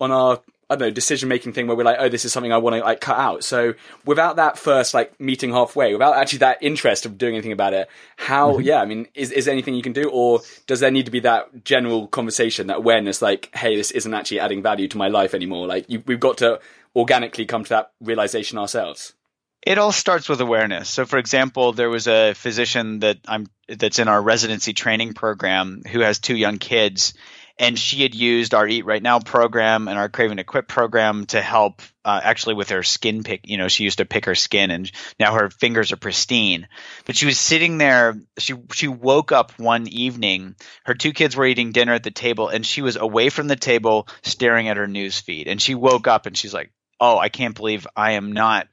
on 0.00 0.10
our 0.10 0.40
I 0.70 0.76
don't 0.76 0.88
know 0.88 0.94
decision 0.94 1.28
making 1.28 1.52
thing 1.52 1.66
where 1.66 1.76
we're 1.76 1.82
like, 1.82 1.96
oh, 1.98 2.08
this 2.08 2.24
is 2.24 2.32
something 2.32 2.52
I 2.52 2.58
want 2.58 2.76
to 2.76 2.80
like 2.80 3.00
cut 3.00 3.18
out. 3.18 3.42
So 3.42 3.74
without 4.04 4.36
that 4.36 4.56
first 4.56 4.94
like 4.94 5.18
meeting 5.18 5.50
halfway, 5.50 5.92
without 5.92 6.16
actually 6.16 6.38
that 6.38 6.58
interest 6.62 7.04
of 7.04 7.18
doing 7.18 7.34
anything 7.34 7.50
about 7.50 7.74
it, 7.74 7.88
how? 8.16 8.52
Mm-hmm. 8.52 8.62
Yeah, 8.62 8.80
I 8.80 8.84
mean, 8.84 9.08
is 9.14 9.32
is 9.32 9.46
there 9.46 9.52
anything 9.52 9.74
you 9.74 9.82
can 9.82 9.92
do, 9.92 10.08
or 10.08 10.40
does 10.68 10.78
there 10.78 10.92
need 10.92 11.06
to 11.06 11.10
be 11.10 11.20
that 11.20 11.64
general 11.64 12.06
conversation, 12.06 12.68
that 12.68 12.76
awareness, 12.78 13.20
like, 13.20 13.50
hey, 13.52 13.74
this 13.74 13.90
isn't 13.90 14.14
actually 14.14 14.38
adding 14.38 14.62
value 14.62 14.86
to 14.86 14.96
my 14.96 15.08
life 15.08 15.34
anymore? 15.34 15.66
Like, 15.66 15.90
you, 15.90 16.04
we've 16.06 16.20
got 16.20 16.38
to 16.38 16.60
organically 16.94 17.46
come 17.46 17.64
to 17.64 17.70
that 17.70 17.92
realization 18.00 18.56
ourselves. 18.56 19.14
It 19.62 19.78
all 19.78 19.92
starts 19.92 20.28
with 20.28 20.40
awareness. 20.40 20.88
So, 20.88 21.04
for 21.04 21.18
example, 21.18 21.72
there 21.72 21.90
was 21.90 22.08
a 22.08 22.32
physician 22.32 23.00
that 23.00 23.18
I'm 23.28 23.46
that's 23.68 23.98
in 23.98 24.08
our 24.08 24.20
residency 24.20 24.72
training 24.72 25.12
program 25.12 25.82
who 25.90 26.00
has 26.00 26.18
two 26.18 26.36
young 26.36 26.58
kids, 26.58 27.12
and 27.58 27.78
she 27.78 28.02
had 28.02 28.14
used 28.14 28.54
our 28.54 28.66
Eat 28.66 28.86
Right 28.86 29.02
Now 29.02 29.20
program 29.20 29.86
and 29.86 29.98
our 29.98 30.08
Craving 30.08 30.38
to 30.38 30.44
Quit 30.44 30.66
program 30.66 31.26
to 31.26 31.42
help 31.42 31.82
uh, 32.06 32.20
actually 32.24 32.54
with 32.54 32.70
her 32.70 32.82
skin 32.82 33.22
pick. 33.22 33.42
You 33.44 33.58
know, 33.58 33.68
she 33.68 33.84
used 33.84 33.98
to 33.98 34.06
pick 34.06 34.24
her 34.24 34.34
skin, 34.34 34.70
and 34.70 34.90
now 35.20 35.34
her 35.34 35.50
fingers 35.50 35.92
are 35.92 35.96
pristine. 35.96 36.66
But 37.04 37.16
she 37.16 37.26
was 37.26 37.38
sitting 37.38 37.76
there. 37.76 38.18
She 38.38 38.54
she 38.72 38.88
woke 38.88 39.30
up 39.30 39.52
one 39.58 39.88
evening. 39.88 40.56
Her 40.86 40.94
two 40.94 41.12
kids 41.12 41.36
were 41.36 41.44
eating 41.44 41.72
dinner 41.72 41.92
at 41.92 42.02
the 42.02 42.10
table, 42.10 42.48
and 42.48 42.64
she 42.64 42.80
was 42.80 42.96
away 42.96 43.28
from 43.28 43.46
the 43.46 43.56
table, 43.56 44.08
staring 44.22 44.68
at 44.68 44.78
her 44.78 44.86
news 44.86 45.20
feed. 45.20 45.48
And 45.48 45.60
she 45.60 45.74
woke 45.74 46.06
up, 46.06 46.24
and 46.24 46.34
she's 46.34 46.54
like, 46.54 46.72
"Oh, 46.98 47.18
I 47.18 47.28
can't 47.28 47.54
believe 47.54 47.86
I 47.94 48.12
am 48.12 48.32
not." 48.32 48.68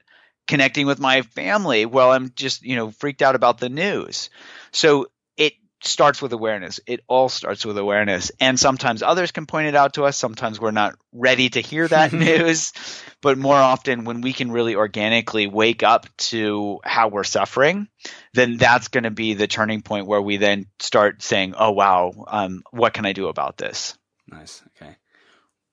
Connecting 0.48 0.88
with 0.88 1.00
my 1.00 1.22
family 1.22 1.86
while 1.86 2.12
I'm 2.12 2.32
just, 2.36 2.64
you 2.64 2.76
know, 2.76 2.92
freaked 2.92 3.22
out 3.22 3.36
about 3.36 3.60
the 3.60 3.70
news. 3.70 4.30
So 4.72 5.08
it 5.36 5.54
starts 5.84 6.22
with 6.22 6.34
awareness. 6.34 6.80
It 6.88 7.02
all 7.08 7.30
starts 7.30 7.66
with 7.66 7.78
awareness. 7.78 8.32
And 8.40 8.60
sometimes 8.60 9.04
others 9.04 9.32
can 9.32 9.46
point 9.46 9.68
it 9.68 9.76
out 9.76 9.94
to 9.94 10.06
us. 10.06 10.18
Sometimes 10.18 10.60
we're 10.60 10.72
not 10.72 10.96
ready 11.12 11.50
to 11.50 11.62
hear 11.62 11.88
that 11.88 12.14
news. 12.14 12.74
But 13.22 13.38
more 13.38 13.56
often, 13.56 14.06
when 14.06 14.22
we 14.22 14.34
can 14.34 14.52
really 14.52 14.76
organically 14.76 15.48
wake 15.48 15.84
up 15.84 16.08
to 16.18 16.80
how 16.84 17.10
we're 17.10 17.24
suffering, 17.24 17.88
then 18.34 18.58
that's 18.58 18.88
going 18.90 19.04
to 19.04 19.12
be 19.12 19.34
the 19.34 19.48
turning 19.48 19.82
point 19.82 20.08
where 20.08 20.22
we 20.22 20.38
then 20.38 20.68
start 20.80 21.22
saying, 21.22 21.56
oh, 21.58 21.72
wow, 21.72 22.14
um, 22.28 22.64
what 22.72 22.94
can 22.94 23.06
I 23.06 23.14
do 23.14 23.28
about 23.28 23.58
this? 23.58 23.98
Nice. 24.28 24.62
Okay. 24.76 24.96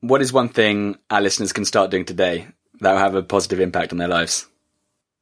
What 0.00 0.22
is 0.22 0.32
one 0.32 0.48
thing 0.48 0.98
our 1.10 1.20
listeners 1.20 1.52
can 1.52 1.64
start 1.64 1.90
doing 1.90 2.04
today 2.04 2.46
that 2.80 2.92
will 2.92 2.98
have 2.98 3.14
a 3.14 3.22
positive 3.22 3.60
impact 3.60 3.92
on 3.92 3.98
their 3.98 4.08
lives? 4.08 4.46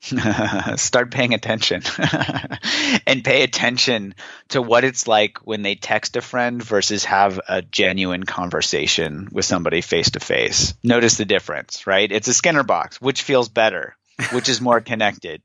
start 0.77 1.13
paying 1.13 1.33
attention 1.33 1.83
and 3.07 3.25
pay 3.25 3.43
attention 3.45 4.15
to 4.49 4.61
what 4.61 4.83
it's 4.83 5.07
like 5.07 5.39
when 5.47 5.63
they 5.63 5.77
text 5.77 6.17
a 6.17 6.21
friend 6.21 6.61
versus 6.61 7.05
have 7.05 7.41
a 7.49 7.63
genuine 7.63 8.25
conversation 8.25 9.29
with 9.31 9.45
somebody 9.45 9.81
face 9.81 10.11
to 10.11 10.21
face. 10.21 10.75
Notice 10.83 11.19
the 11.19 11.25
difference, 11.25 11.87
right? 11.87 12.11
It's 12.11 12.27
a 12.27 12.35
Skinner 12.35 12.65
box. 12.65 13.01
Which 13.01 13.23
feels 13.23 13.49
better? 13.49 13.97
Which 14.33 14.49
is 14.49 14.61
more 14.61 14.81
connected? 14.93 15.41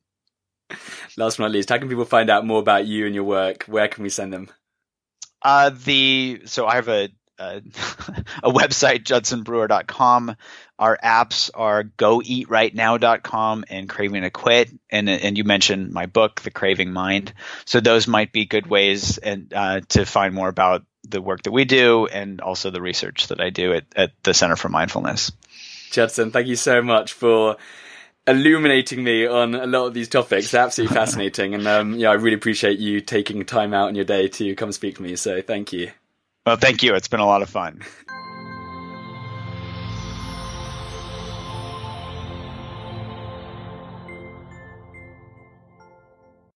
Last 1.18 1.38
but 1.38 1.44
not 1.44 1.52
least, 1.52 1.70
how 1.70 1.78
can 1.78 1.88
people 1.88 2.06
find 2.06 2.30
out 2.30 2.46
more 2.46 2.60
about 2.60 2.88
you 2.88 3.06
and 3.06 3.14
your 3.14 3.24
work? 3.26 3.64
Where 3.66 3.88
can 3.88 4.04
we 4.04 4.10
send 4.10 4.34
them? 4.34 4.50
Uh, 5.42 5.70
the 5.70 6.42
so 6.46 6.66
I 6.66 6.76
have 6.76 6.90
a 6.90 7.10
a, 7.40 7.58
a 8.44 8.52
website, 8.52 9.04
judsonbrewer.com. 9.04 10.36
Our 10.80 10.98
apps 11.04 11.50
are 11.54 11.84
goeatrightnow.com 11.84 13.66
and 13.70 13.90
craving 13.90 14.22
to 14.24 14.30
quit. 14.30 14.70
And, 14.90 15.10
and 15.10 15.38
you 15.38 15.44
mentioned 15.44 15.92
my 15.92 16.06
book, 16.06 16.42
The 16.42 16.52
Craving 16.52 16.92
Mind. 16.92 17.34
So 17.66 17.80
those 17.80 18.08
might 18.08 18.32
be 18.32 18.46
good 18.46 18.68
ways 18.68 19.18
and 19.18 19.52
uh, 19.54 19.82
to 19.90 20.06
find 20.06 20.34
more 20.34 20.50
about 20.50 20.86
the 21.04 21.22
work 21.22 21.44
that 21.44 21.52
we 21.52 21.66
do 21.66 22.06
and 22.08 22.42
also 22.42 22.70
the 22.70 22.82
research 22.82 23.28
that 23.28 23.40
I 23.40 23.50
do 23.50 23.74
at, 23.74 23.86
at 23.96 24.12
the 24.24 24.34
Center 24.34 24.56
for 24.56 24.70
Mindfulness. 24.70 25.32
Judson, 25.92 26.32
thank 26.32 26.48
you 26.48 26.56
so 26.56 26.82
much 26.82 27.14
for 27.14 27.58
illuminating 28.28 29.04
me 29.04 29.26
on 29.26 29.56
a 29.56 29.66
lot 29.66 29.88
of 29.88 29.94
these 29.94 30.10
topics. 30.10 30.52
They're 30.52 30.64
absolutely 30.64 30.96
fascinating. 30.98 31.56
And 31.56 31.68
um, 31.68 31.94
yeah, 31.94 32.10
I 32.10 32.14
really 32.14 32.36
appreciate 32.36 32.80
you 32.80 33.00
taking 33.00 33.44
time 33.46 33.74
out 33.74 33.90
in 33.90 33.96
your 33.96 34.06
day 34.06 34.28
to 34.28 34.56
come 34.56 34.72
speak 34.72 34.98
to 34.98 35.02
me. 35.02 35.16
So 35.16 35.42
thank 35.42 35.72
you. 35.72 35.92
Well, 36.48 36.56
thank 36.56 36.82
you. 36.82 36.96
It's 36.96 37.10
been 37.10 37.20
a 37.20 37.26
lot 37.26 37.42
of 37.42 37.50
fun. 37.50 37.82